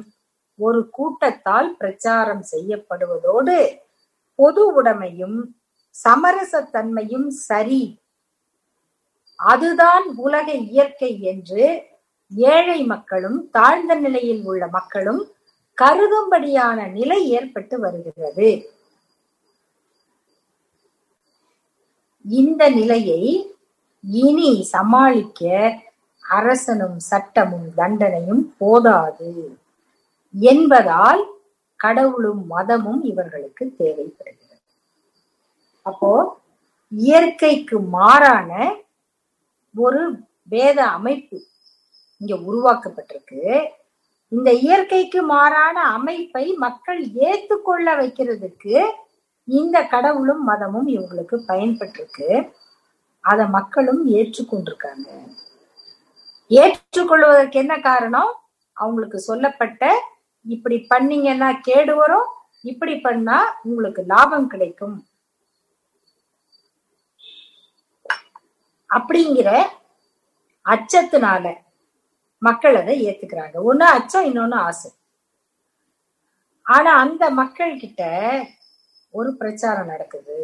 [0.60, 3.58] ஒரு கூட்டத்தால் பிரச்சாரம் செய்யப்படுவதோடு
[4.40, 5.38] பொது உடைமையும்
[5.96, 7.84] சமரசத்தன்மையும் சரி.
[9.40, 11.66] அதுதான் உலக இயற்கை என்று
[12.32, 15.22] ஏழை மக்களும் தாழ்ந்த நிலையில் உள்ள மக்களும்
[15.78, 18.50] கருதும்படியான நிலை ஏற்பட்டு வருகிறது.
[22.26, 23.22] இந்த நிலையை
[24.12, 25.74] இனி சமாளிக்க
[26.20, 29.58] அரசனும் சட்டமும் தண்டனையும் போதாது.
[30.34, 31.38] என்பதால்
[31.76, 34.72] கடவுளும் மதமும் இவர்களுக்கு தேவைப்படுகிறது.
[35.82, 36.42] அப்போ
[36.88, 38.76] இயற்கைக்கு மாறான
[39.76, 41.42] ஒரு வேத அமைப்பு
[42.18, 43.70] இங்க உருவாக்கப்பட்டிருக்கு.
[44.28, 48.84] இந்த இயற்கைக்கு மாறான அமைப்பை மக்கள் ஏத்துக்கொள்ள வைக்கிறதுக்கு
[49.46, 52.52] இந்த கடவுளும் மதமும் இவங்களுக்கு பயன்பட்டிருக்கு.
[53.30, 55.08] அத மக்களும் ஏற்றுக்கொண்டிருக்காங்க.
[56.52, 58.32] ஏற்றுக்கொள்வதற்கு என்ன காரணம்?
[58.78, 59.84] அவங்களுக்கு சொல்லப்பட்ட
[60.46, 62.28] இப்படி பண்ணீங்கன்னா கேடு வரும்
[62.72, 64.98] இப்படி பண்ணா உங்களுக்கு லாபம் கிடைக்கும்.
[68.90, 69.50] அப்படிங்கிற
[70.66, 71.46] அச்சத்தினால
[72.42, 73.56] மக்கள் அதை ஏத்துக்கிறாங்க.
[73.70, 74.92] ஒண்ணு அச்சம் இன்னொன்னு ஆசை.
[76.62, 78.04] ஆனா அந்த மக்கள் கிட்ட
[79.14, 80.38] ஒரு பிரச்சாரம் நடக்குது.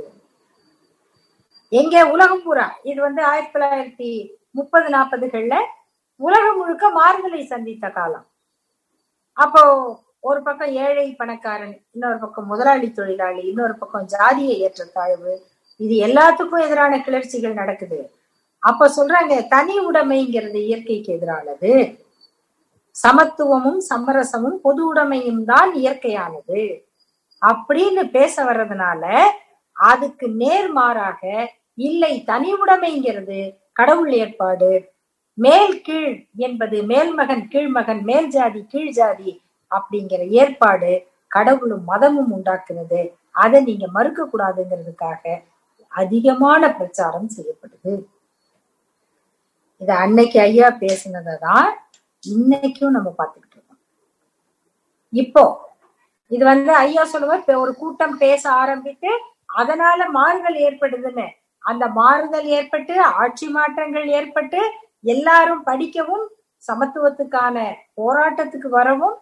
[1.79, 2.65] எங்க உலகம் பூரா?
[2.89, 4.09] இது வந்து ஆயிரத்தி தொள்ளாயிரத்தி
[4.57, 5.55] முப்பது நாற்பதுகள்ல
[6.15, 8.25] உலகம் முழுக்க மாறுதலை சந்தித்த காலம்.
[9.43, 9.61] அப்போ
[10.29, 15.33] ஒரு பக்கம் ஏழை பணக்காரன் இன்னொரு பக்கம் முதலாளி தொழிலாளி இன்னொரு பக்கம் ஜாதிய ஏற்றத்தாழ்வு
[15.85, 17.99] இது எல்லாத்துக்கும் எதிரான கிளர்ச்சிகள் நடக்குது.
[18.63, 21.71] அப்ப சொல்றாங்க தனி உடைமைங்கிறது இயற்கைக்கு எதிரானது.
[22.95, 26.61] சமத்துவமும் சமரசமும் பொது உடைமையும் தான் இயற்கையானது.
[27.41, 29.03] அப்படின்னு பேச வர்றதுனால
[29.75, 31.21] அதுக்கு நேர்மாறாக
[31.77, 34.91] இல்லை தனி உடைமைங்கிறது கடவுள் ஏற்பாடு.
[35.33, 39.41] மேல் கீழ் என்பது மேல்மகன் கீழ்மகன் மேல் ஜாதி கீழ் ஜாதி
[39.71, 43.11] அப்படிங்கிற ஏற்பாடு கடவுளும் மதமும் உண்டாக்குனது.
[43.31, 45.41] அதை நீங்க மறுக்க கூடாதுங்கிறதுக்காக
[45.87, 48.03] அதிகமான பிரச்சாரம் செய்யப்படுது.
[49.77, 51.69] இத அன்னைக்கு ஐயா பேசினதான்
[52.23, 53.81] இன்னைக்கும் நம்ம பார்த்துக்கிட்டு இருக்கோம்.
[55.09, 55.69] இப்போ
[56.27, 59.09] இது வந்து ஐயா சொல்லுவார் ஒரு கூட்டம் பேச ஆரம்பித்து
[59.45, 61.27] அதனால மாறுதல் ஏற்படுதுன்னு.
[61.65, 62.93] அந்த மாறுதல் ஏற்பட்டு
[63.23, 64.59] ஆட்சி மாற்றங்கள் ஏற்பட்டு
[65.13, 66.25] எல்லாரும் படிக்கவும்
[66.63, 67.57] சமத்துவத்துக்கான
[67.99, 69.17] போராட்டத்துக்கு வரவும்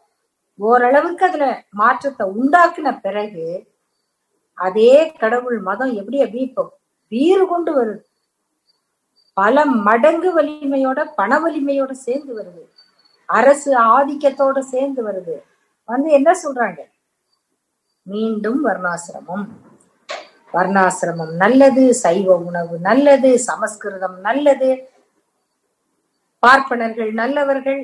[0.59, 1.45] ஓரளவுக்கு அதுல
[1.81, 3.45] மாற்றத்தை உண்டாக்குன பிறகு
[4.57, 6.63] அதே கடவுள் மதம் எப்படி அப்படி இப்போ
[7.11, 8.01] வீறு கொண்டு வருது.
[9.37, 12.63] பல மடங்கு வலிமையோட பண வலிமையோட சேர்ந்து வருது.
[13.29, 15.35] அரசு ஆதிக்கத்தோட சேர்ந்து வருது.
[15.89, 16.81] வந்து என்ன சொல்றாங்க?
[18.07, 19.45] மீண்டும் வர்ணாசிரமம்.
[20.53, 24.69] வர்ணாசிரமம் நல்லது சைவ உணவு நல்லது சமஸ்கிருதம் நல்லது.
[26.43, 27.81] பார்ப்பனர்கள் நல்லவர்கள்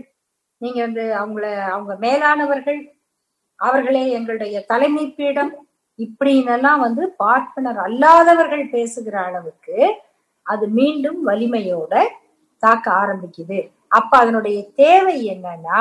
[0.62, 2.80] நீங்க வந்து அவங்கள அவங்க மேலானவர்கள்
[3.60, 5.54] அவர்களே எங்களுடைய தலைமை பீடம்
[6.00, 9.78] இப்படின்னெல்லாம் வந்து பார்ப்பனர் அல்லாதவர்கள் பேசுகிற அளவுக்கு
[10.46, 11.94] அது மீண்டும் வலிமையோட
[12.64, 13.60] தாக்க ஆரம்பிக்குது.
[13.98, 15.80] அப்ப அதனுடைய தேவை என்னன்னா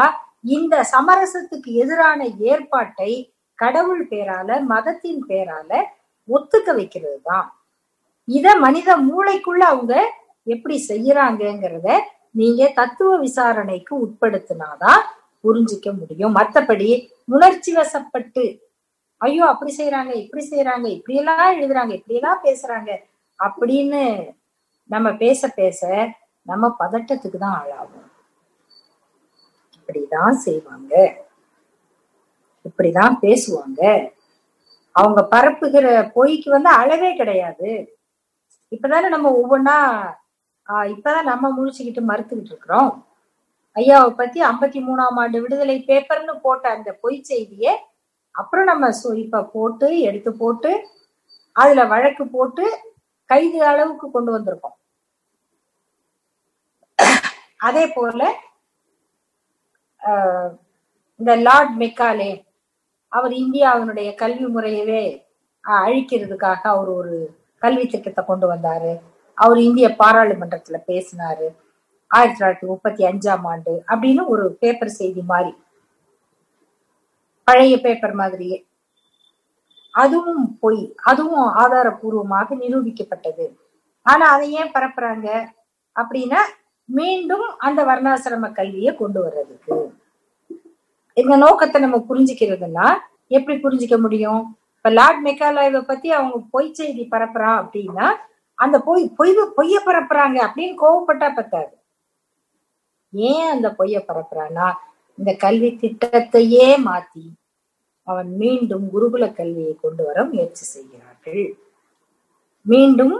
[0.56, 2.20] இந்த சமரசத்துக்கு எதிரான
[2.50, 3.10] ஏற்பாட்டை
[3.58, 5.70] கடவுள் பேரால மதத்தின் பேரால
[6.28, 7.46] ஒத்துக்க வைக்கிறது தான்
[8.28, 9.94] இத மனித மூளைக்குள்ள அவங்க
[10.46, 11.88] எப்படி செய்யறாங்கங்கிறத
[12.30, 15.02] நீங்க தத்துவ விசாரணைக்கு உட்படுத்தினாதான்
[15.44, 16.32] புரிஞ்சிக்க முடியும்.
[16.32, 16.88] மத்தபடி
[17.24, 18.44] உணர்ச்சி வசப்பட்டு
[19.20, 22.90] ஐயோ அப்படி செய்யறாங்க இப்படி செய்யறாங்க இப்படி எல்லாம் எழுதுறாங்க இப்படி எல்லாம் பேசுறாங்க
[23.38, 24.02] அப்படின்னு
[24.90, 25.80] நம்ம பேச பேச
[26.46, 28.08] நம்ம பதட்டத்துக்கு தான் ஆளாகும்.
[29.76, 30.92] இப்படிதான் செய்வாங்க.
[32.64, 33.80] இப்படிதான் பேசுவாங்க.
[34.96, 37.70] அவங்க பரப்புகிற பொய்க்கு வந்து அளவே கிடையாது.
[38.72, 39.76] இப்பதானே நம்ம ஒவ்வொன்னா
[40.68, 42.90] ஆஹ் இப்பதான் நம்ம முழிச்சுக்கிட்டு மறுத்துக்கிட்டு இருக்கிறோம்.
[43.76, 47.66] ஐயாவை பத்தி ஐம்பத்தி மூணாம் ஆண்டு விடுதலை பேப்பர்னு போட்ட அந்த பொய் செய்திய
[48.34, 50.70] அப்புறம் நம்ம இப்ப போட்டு எடுத்து போட்டு
[51.56, 52.64] அதுல வழக்கு போட்டு
[53.30, 54.76] கைது அளவுக்கு கொண்டு வந்திருக்கோம்.
[57.60, 58.20] அதே போல
[60.02, 60.50] ஆஹ்,
[61.20, 62.30] இந்த லார்ட் மெக்காலே
[63.16, 65.24] அவர் இந்தியாவினுடைய கல்வி முறையவே
[65.68, 68.98] அழிக்கிறதுக்காக அவர் ஒரு கல்வி திட்டத்தை கொண்டு வந்தாரு.
[69.34, 71.46] அவர் இந்திய பாராளுமன்றத்துல பேசினாரு.
[72.08, 75.56] ஆயிரத்தி தொள்ளாயிரத்தி முப்பத்தி அஞ்சாம் ஆண்டு அப்படின்னு ஒரு பேப்பர் செய்தி மாதிரி
[77.44, 78.66] பழைய பேப்பர் மாதிரியே.
[79.90, 83.56] அதுவும் பொய் அதுவும் ஆதாரபூர்வமாக நிரூபிக்கப்பட்டது.
[84.02, 85.46] ஆனா அதை ஏன் பரப்புறாங்க?
[86.00, 86.38] அப்படின்னா
[86.84, 89.93] மீண்டும் அந்த வர்ணாசிரம கல்வியை கொண்டு வர்றதுக்கு.
[91.16, 92.86] இந்த நோக்கத்தை நம்ம புரிஞ்சுக்கிறதுனா
[93.36, 94.42] எப்படி புரிஞ்சுக்க முடியும்?
[94.76, 98.06] இப்ப லார்ட் மெக்காலாய்வை பத்தி அவங்க பொய் செய்தி பரப்புறா அப்படின்னா
[98.58, 101.72] அந்த பொய் பொய் பொய்ய பரப்புறாங்க அப்படின்னு கோவப்பட்டா பத்தாது.
[103.12, 104.66] ஏன் அந்த பொய்ய பரப்புறான்னா
[105.18, 107.24] இந்த கல்வி திட்டத்தையே மாத்தி
[108.08, 111.44] அவன் மீண்டும் குருகுல கல்வியை கொண்டு வர முயற்சி செய்கிறார்கள்.
[112.66, 113.14] மீண்டும்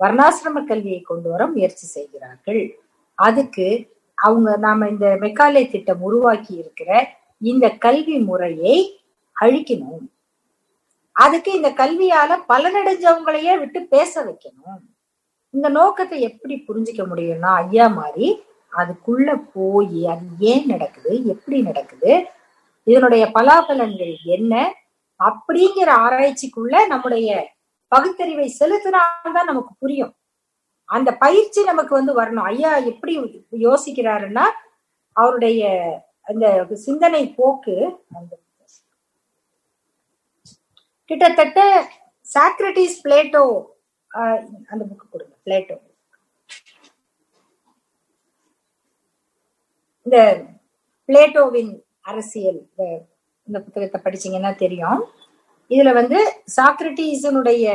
[0.00, 2.62] வர்ணாசிரம கல்வியை கொண்டு வர முயற்சி செய்கிறார்கள்.
[3.18, 3.66] அதுக்கு
[4.18, 6.90] அவங்க நாம இந்த மெக்காலே திட்டம் உருவாக்கி இருக்கிற
[7.42, 8.76] இந்த கல்வி முறையை
[9.40, 10.06] அழிக்கணும்.
[11.12, 14.80] அதுக்கு இந்த கல்வியால பலனடைஞ்சவங்களையே விட்டு பேச வைக்கணும்.
[15.50, 22.26] இந்த நோக்கத்தை எப்படி புரிஞ்சுக்க முடியும்னா ஐயா மாதிரி அதுக்குள்ள போய் அது ஏன் நடக்குது எப்படி நடக்குது
[22.84, 24.74] இதனுடைய பலாபலன்கள் என்ன
[25.20, 27.50] அப்படிங்கிற ஆராய்ச்சிக்குள்ள நம்முடைய
[27.88, 30.14] பகுத்தறிவை செலுத்தினால்தான் நமக்கு புரியும்.
[30.84, 32.48] அந்த பயிற்சி நமக்கு வந்து வரணும்.
[32.52, 33.12] ஐயா எப்படி
[33.52, 34.46] யோசிக்கிறாருன்னா
[35.12, 35.70] அவருடைய
[36.28, 36.46] அந்த
[36.86, 37.76] சிந்தனை போக்கு
[38.18, 38.32] அந்த
[41.10, 41.60] கிட்டத்தட்ட
[42.26, 43.44] சாக்ரட்டிஸ் பிளேட்டோ
[44.10, 45.76] ஆஹ் அந்த புக்கு கொடுங்க பிளேட்டோ.
[50.06, 50.18] இந்த
[51.08, 52.60] பிளேட்டோவின் அரசியல்
[53.48, 55.00] இந்த புத்தகத்தை படிச்சீங்கன்னா தெரியும்.
[55.70, 56.18] இதுல வந்து
[56.56, 57.66] சாக்ரட்டிஸனுடைய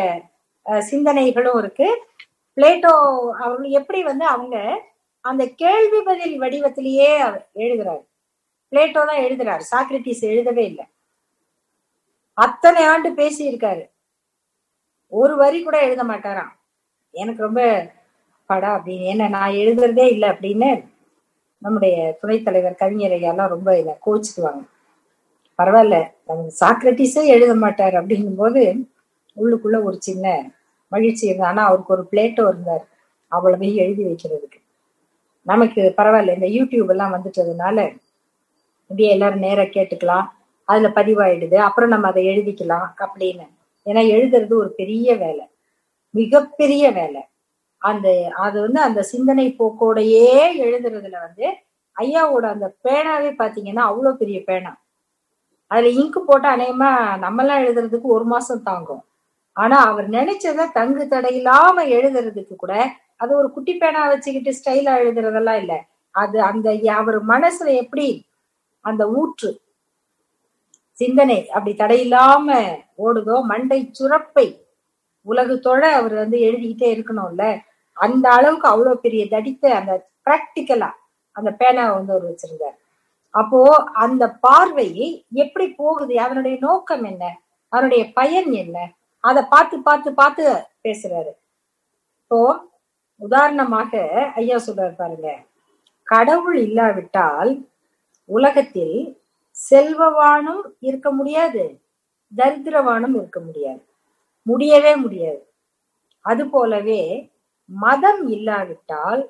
[0.92, 1.88] சிந்தனைகளும் இருக்கு.
[2.58, 2.94] பிளேட்டோ
[3.44, 4.58] அவர்கள் எப்படி வந்து அவங்க
[5.26, 8.04] அந்த கேள்வி பதில் வடிவத்திலேயே அவர் எழுதுறாரு.
[8.72, 10.86] பிளேட்டோ தான் எழுதுறாரு சாக்ரட்டிஸ் எழுதவே இல்லை.
[12.38, 13.84] அத்தனை ஆண்டு பேசி இருக்காரு
[15.14, 16.52] ஒரு வரி கூட எழுத மாட்டாராம்.
[17.16, 17.62] எனக்கு ரொம்ப
[18.50, 20.70] படா அப்படின்னு என்ன நான் எழுதுறதே இல்லை அப்படின்னு
[21.62, 24.64] நம்முடைய துணைத் தலைவர் கவிஞர் ஐயாலாம் ரொம்ப இதை கோச்சுக்குவாங்க
[25.60, 25.98] பரவாயில்ல
[26.28, 28.62] நம்ம சாக்ரட்டிஸே எழுத மாட்டார் அப்படிங்கும்போது
[29.38, 30.26] உள்ளுக்குள்ள ஒரு சின்ன
[30.92, 31.50] மகிழ்ச்சி இருந்தது.
[31.52, 32.84] ஆனா அவருக்கு ஒரு பிளேட்டோ இருந்தார்
[33.32, 34.60] அவ்வளவையும் எழுதி வைக்கிறதுக்கு.
[35.46, 37.78] நமக்கு பரவாயில்ல இந்த யூடியூப் எல்லாம் வந்துட்டதுனால
[38.90, 40.28] இப்படியே எல்லாரும் நேரம் கேட்டுக்கலாம்.
[40.64, 41.56] அதுல பதிவாயிடுது.
[41.56, 43.46] அப்புறம் நம்ம அதை எழுதிக்கலாம் அப்படின்னு.
[43.86, 45.46] ஏன்னா எழுதுறது ஒரு பெரிய வேலை.
[46.14, 47.22] மிகப்பெரிய வேலை.
[47.82, 48.08] அந்த
[48.38, 50.30] அது வந்து அந்த சிந்தனை போக்கோடையே
[50.66, 51.48] எழுதுறதுல வந்து
[51.96, 54.72] ஐயாவோட அந்த பேனாவே பாத்தீங்கன்னா அவ்வளவு பெரிய பேனா.
[55.72, 56.92] அதுல இங்கு போட்டா அநேகமா
[57.26, 59.04] நம்மெல்லாம் எழுதுறதுக்கு ஒரு மாசம் தாங்கும்.
[59.58, 62.74] ஆனா அவர் நினைச்சத தங்கு தடையில்லாம எழுதுறதுக்கு கூட
[63.18, 65.74] அது ஒரு குட்டி பேனா வச்சுக்கிட்டு ஸ்டைலா எழுதுறதெல்லாம் இல்ல.
[66.16, 68.08] அது அந்த அவர் மனசுல எப்படி
[68.82, 69.50] அந்த ஊற்று.
[70.98, 72.48] சிந்தனை அப்படி தடையில்லாம
[73.06, 74.48] ஓடுதோ மண்டை சுரப்பை.
[75.22, 77.44] உலகு தொழ அவர் வந்து எழுதிக்கிட்டே இருக்கணும்ல.
[77.98, 79.94] அந்த அளவுக்கு அவ்வளவு பெரிய தடித்த அந்த
[80.26, 80.90] பிராக்டிக்கலா
[81.36, 82.78] அந்த பேனாவை வந்து அவர் வச்சிருந்தார்.
[83.34, 83.60] அப்போ
[83.94, 84.88] அந்த பார்வை
[85.32, 86.20] எப்படி போகுது?
[86.20, 87.24] அதனுடைய நோக்கம் என்ன?
[87.70, 88.78] அதனுடைய பயன் என்ன?
[89.24, 90.44] அதை பார்த்து பார்த்து பார்த்து
[90.84, 91.32] பேசுறாரு.
[92.22, 92.40] இப்போ
[93.22, 93.92] உதாரணமாக
[94.36, 95.30] ஐயா சொல்றாரு பாருங்க.
[96.04, 97.52] கடவுள் இல்லாவிட்டால்
[98.28, 98.98] உலகத்தில்
[99.72, 101.64] செல்வவானும் இருக்க முடியாது
[102.36, 103.82] தரித்திரவானும் இருக்க முடியாது.
[104.42, 105.42] முடியவே முடியாது.
[106.26, 107.04] அது போலவே
[107.66, 109.22] மதம் இல்லாவிட்டால்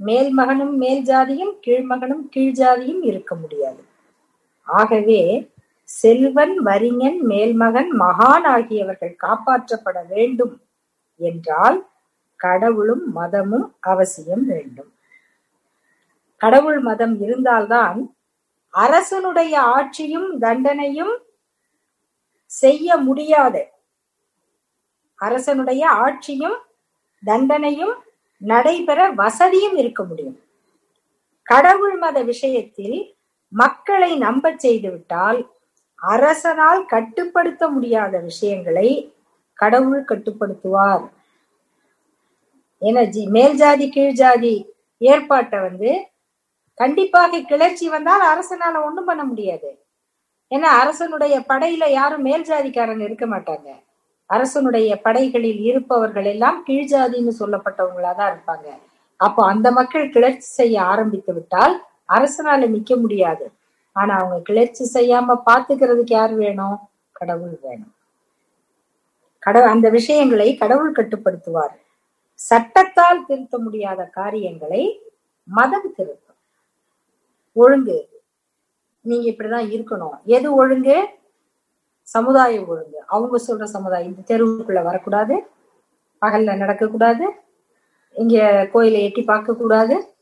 [0.00, 3.82] மேல்மகனும் மேல் ஜாதியும் கீழ்மகனும் கீழ் ஜாதியும் இருக்க முடியாது.
[4.66, 5.22] ஆகவே
[5.82, 10.54] செல்வன் வரிஞன் மேல்மகன் மகான் ஆகியவர்கள் காப்பாற்றப்பட வேண்டும்
[11.20, 11.78] என்றால்
[12.36, 14.92] கடவுளும் மதமும் அவசியம் வேண்டும்.
[16.36, 17.98] கடவுள் மதம் இருந்தால்தான்
[18.72, 21.14] அரசனுடைய ஆட்சியும் தண்டனையும்
[22.44, 23.72] செய்ய முடியாது.
[25.14, 26.58] அரசனுடைய ஆட்சியும்
[27.26, 27.94] தண்டனையும்
[28.36, 30.38] நடைபெற வசதியும் இருக்க முடியும்.
[31.42, 33.16] கடவுள் மத விஷயத்தில்
[33.48, 35.50] மக்களை நம்ப செய்துவிட்டால்
[36.08, 39.14] அரசனால் கட்டுப்படுத்த முடியாத விஷயங்களை
[39.54, 41.08] கடவுள் கட்டுப்படுத்துவார்.
[42.78, 44.54] என ஜி மேல் ஜாதி கீழ் ஜாதி
[44.98, 46.11] ஏற்பாட்டை வந்து
[46.80, 49.70] கண்டிப்பாக கிளர்ச்சி வந்தால் அரசனால ஒண்ணும் பண்ண முடியாது.
[50.50, 53.68] ஏன்னா அரசனுடைய படையில யாரும் மேல் ஜாதிக்காரங்க இருக்க மாட்டாங்க.
[54.26, 58.68] அரசனுடைய படைகளில் இருப்பவர்கள் எல்லாம் கீழ் ஜாதின்னு சொல்லப்பட்டவங்களா தான் இருப்பாங்க.
[59.16, 61.74] அப்போ அந்த மக்கள் கிளர்ச்சி செய்ய ஆரம்பித்து விட்டால்
[62.08, 63.46] அரசனால நிக்க முடியாது.
[63.96, 66.78] ஆனா அவங்க கிளர்ச்சி செய்யாம பாத்துக்கிறதுக்கு யார் வேணும்?
[67.12, 67.92] கடவுள் வேணும்.
[69.38, 71.74] கடவுள் அந்த விஷயங்களை கடவுள் கட்டுப்படுத்துவார்.
[72.34, 74.82] சட்டத்தால் திருத்த முடியாத காரியங்களை
[75.48, 76.31] மதம் திருத்தும்.
[77.52, 78.22] ஒழுங்கு.
[79.00, 80.22] நீங்க இப்படிதான் இருக்கணும்.
[80.24, 81.06] எது ஒழுங்கு?
[82.02, 83.02] சமுதாய ஒழுங்கு.
[83.06, 84.16] அவங்க சொல்ற சமுதாயம்.
[84.16, 85.34] இந்த தெருவுக்குள்ள வரக்கூடாது.
[86.20, 87.30] பகல்ல நடக்கக்கூடாது.
[88.14, 90.14] இங்க கோயிலை எட்டி பார்க்க கூடாது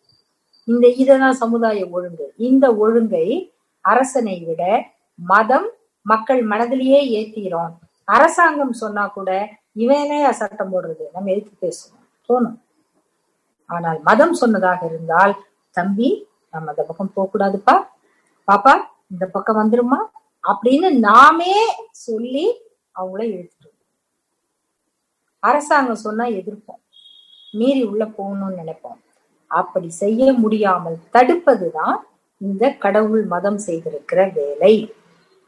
[0.65, 2.33] இந்த இததான் சமுதாய ஒழுங்கு.
[2.37, 5.71] இந்த ஒழுங்கை அரசனை விட மதம்
[6.03, 7.73] மக்கள் மனதிலேயே ஏத்திரும்.
[8.05, 11.03] அரசாங்கம் சொன்னா கூட இவனே சட்டம் போடுறது.
[11.13, 12.33] நம்ம எதுக்கு பேசணும்?
[12.33, 12.59] தோணும்.
[13.67, 17.75] ஆனால் மதம் சொன்னதாக இருந்தால் தம்பி நம்ம அந்த பக்கம் போக கூடாதுப்பா
[18.49, 18.75] பாப்பா
[19.07, 20.01] இந்த பக்கம் வந்துருமா
[20.45, 21.55] அப்படின்னு நாமே
[22.07, 22.47] சொல்லி
[22.95, 23.77] அவங்கள இழுத்துரும்
[25.43, 26.81] அரசாங்கம் சொன்னா எதிர்ப்போம்.
[27.55, 28.99] மீறி உள்ள போகணும்னு நினைப்போம்.
[29.51, 31.97] அப்படி செய்ய முடியாமல் தடுப்பதுதான்
[32.41, 34.75] இந்த கடவுள் மதம் செய்திருக்கிற வேலை.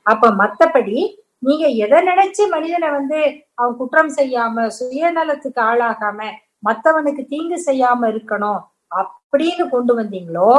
[0.06, 0.98] அப்ப மத்தபடி
[1.38, 3.20] நீங்க எதை நினைச்சு மனிதனை வந்து
[3.54, 6.28] அவன் குற்றம் செய்யாம சுயநலத்துக்கு ஆளாகாம
[6.66, 8.60] மத்தவனுக்கு தீங்கு செய்யாம இருக்கணும்
[8.92, 10.50] அப்படின்னு கொண்டு வந்தீங்களோ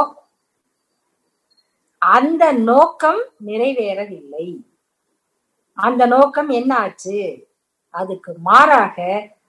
[2.12, 4.46] அந்த நோக்கம் நிறைவேறவில்லை.
[5.78, 7.18] அந்த நோக்கம் என்ன ஆச்சு
[7.94, 8.96] அதுக்கு மாறாக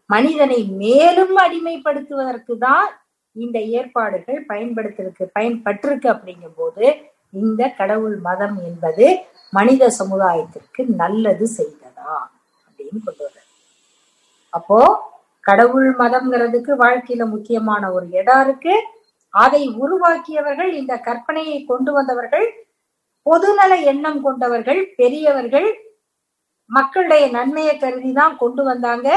[0.09, 2.87] மனிதனை மேலும் அடிமைப்படுத்துவதற்கு தான்
[3.35, 6.85] இந்த ஏற்பாடுகள் பயன்படுத்திருக்கு பயன்பட்டிருக்கு அப்படிங்கும் போது
[7.33, 9.07] இந்த கடவுள் மதம் என்பது
[9.53, 12.15] மனித சமுதாயத்திற்கு நல்லது செய்ததா
[12.67, 13.41] அப்படின்னு கொண்டு வர்ற
[14.53, 14.79] அப்போ
[15.45, 18.75] கடவுள் மதம்ங்கிறதுக்கு வாழ்க்கையில முக்கியமான ஒரு இடம் இருக்கு.
[19.43, 22.47] அதை உருவாக்கியவர்கள் இந்த கற்பனையை கொண்டு வந்தவர்கள்
[23.25, 25.69] பொதுநல எண்ணம் கொண்டவர்கள் பெரியவர்கள்
[26.69, 29.07] மக்களுடைய நன்மையை கருதி தான் கொண்டு வந்தாங்க.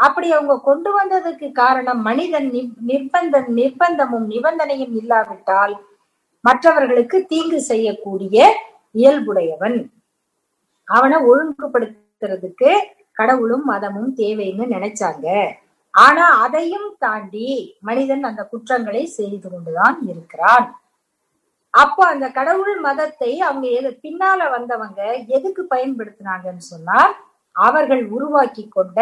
[0.00, 2.48] அப்படி அவங்க கொண்டு வந்ததுக்கு காரணம் மனிதன்
[2.90, 5.74] நிர்பந்த நிர்பந்தமும் நிபந்தனையும் இல்லாவிட்டால்
[6.44, 8.38] மற்றவர்களுக்கு தீங்கு செய்யக்கூடிய
[8.94, 9.78] இயல்புடையவன்.
[10.88, 12.70] அவனை ஒழுங்குபடுத்துறதுக்கு
[13.18, 15.26] கடவுளும் மதமும் தேவைன்னு நினைச்சாங்க.
[15.94, 17.48] ஆனா அதையும் தாண்டி
[17.80, 20.66] மனிதன் அந்த குற்றங்களை செய்து கொண்டுதான் இருக்கிறான்.
[21.74, 25.00] அப்போ அந்த கடவுள் மதத்தை அவங்க எது பின்னால வந்தவங்க
[25.36, 27.14] எதுக்கு பயன்படுத்தினாங்கன்னு சொன்னால்
[27.56, 28.98] அவர்கள் உருவாக்கி கொண்ட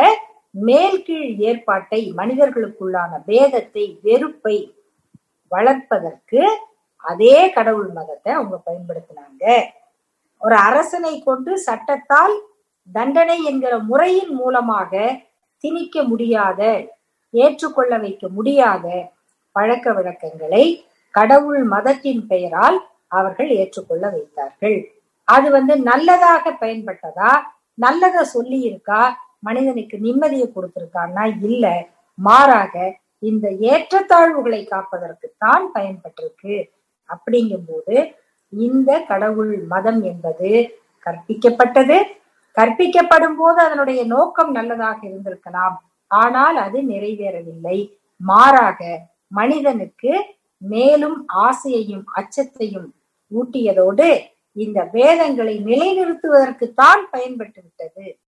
[0.54, 4.56] மேல்கீழ் ஏற்பாட்டை மனிதர்களுக்குள்ளான பேதத்தை வெறுப்பை
[5.52, 6.42] வளர்ப்பதற்கு
[7.04, 9.44] அதே கடவுள் மதத்தை அவங்க பயன்படுத்தினாங்க.
[10.42, 12.36] ஒரு அரசனை கொண்டு சட்டத்தால்
[12.88, 14.92] தண்டனை என்கிற முறையின் மூலமாக
[15.64, 16.60] திணிக்க முடியாத
[17.34, 18.86] ஏற்றுக்கொள்ள வைக்க முடியாத
[19.56, 20.64] பழக்க வழக்கங்களை
[21.14, 22.78] கடவுள் மதத்தின் பெயரால்
[23.18, 24.78] அவர்கள் ஏற்றுக்கொள்ள வைத்தார்கள்.
[25.28, 27.32] அது வந்து நல்லதாக பயன்பட்டதா
[27.78, 29.02] நல்லத சொல்லி இருக்கா
[29.48, 31.66] மனிதனுக்கு நிம்மதியை கொடுத்திருக்கான்னா இல்ல
[32.18, 32.74] மாறாக
[33.30, 36.56] இந்த ஏற்றத்தாழ்வுகளை காப்பதற்குத்தான் பயன்பட்டிருக்கு.
[37.08, 37.96] அப்படிங்கும்போது
[38.52, 40.50] இந்த கடவுள் மதம் என்பது
[41.06, 41.96] கற்பிக்கப்பட்டது
[42.52, 45.76] கற்பிக்கப்படும் போது அதனுடைய நோக்கம் நல்லதாக இருந்திருக்கலாம்.
[46.06, 47.98] ஆனால் அது நிறைவேறவில்லை.
[48.16, 50.12] மாறாக மனிதனுக்கு
[50.58, 52.94] மேலும் ஆசையையும் அச்சத்தையும்
[53.32, 54.08] ஊட்டியதோடு
[54.52, 58.18] இந்த வேதங்களை நிலைநிறுத்துவதற்குத்தான் பயன்பட்டு விட்டது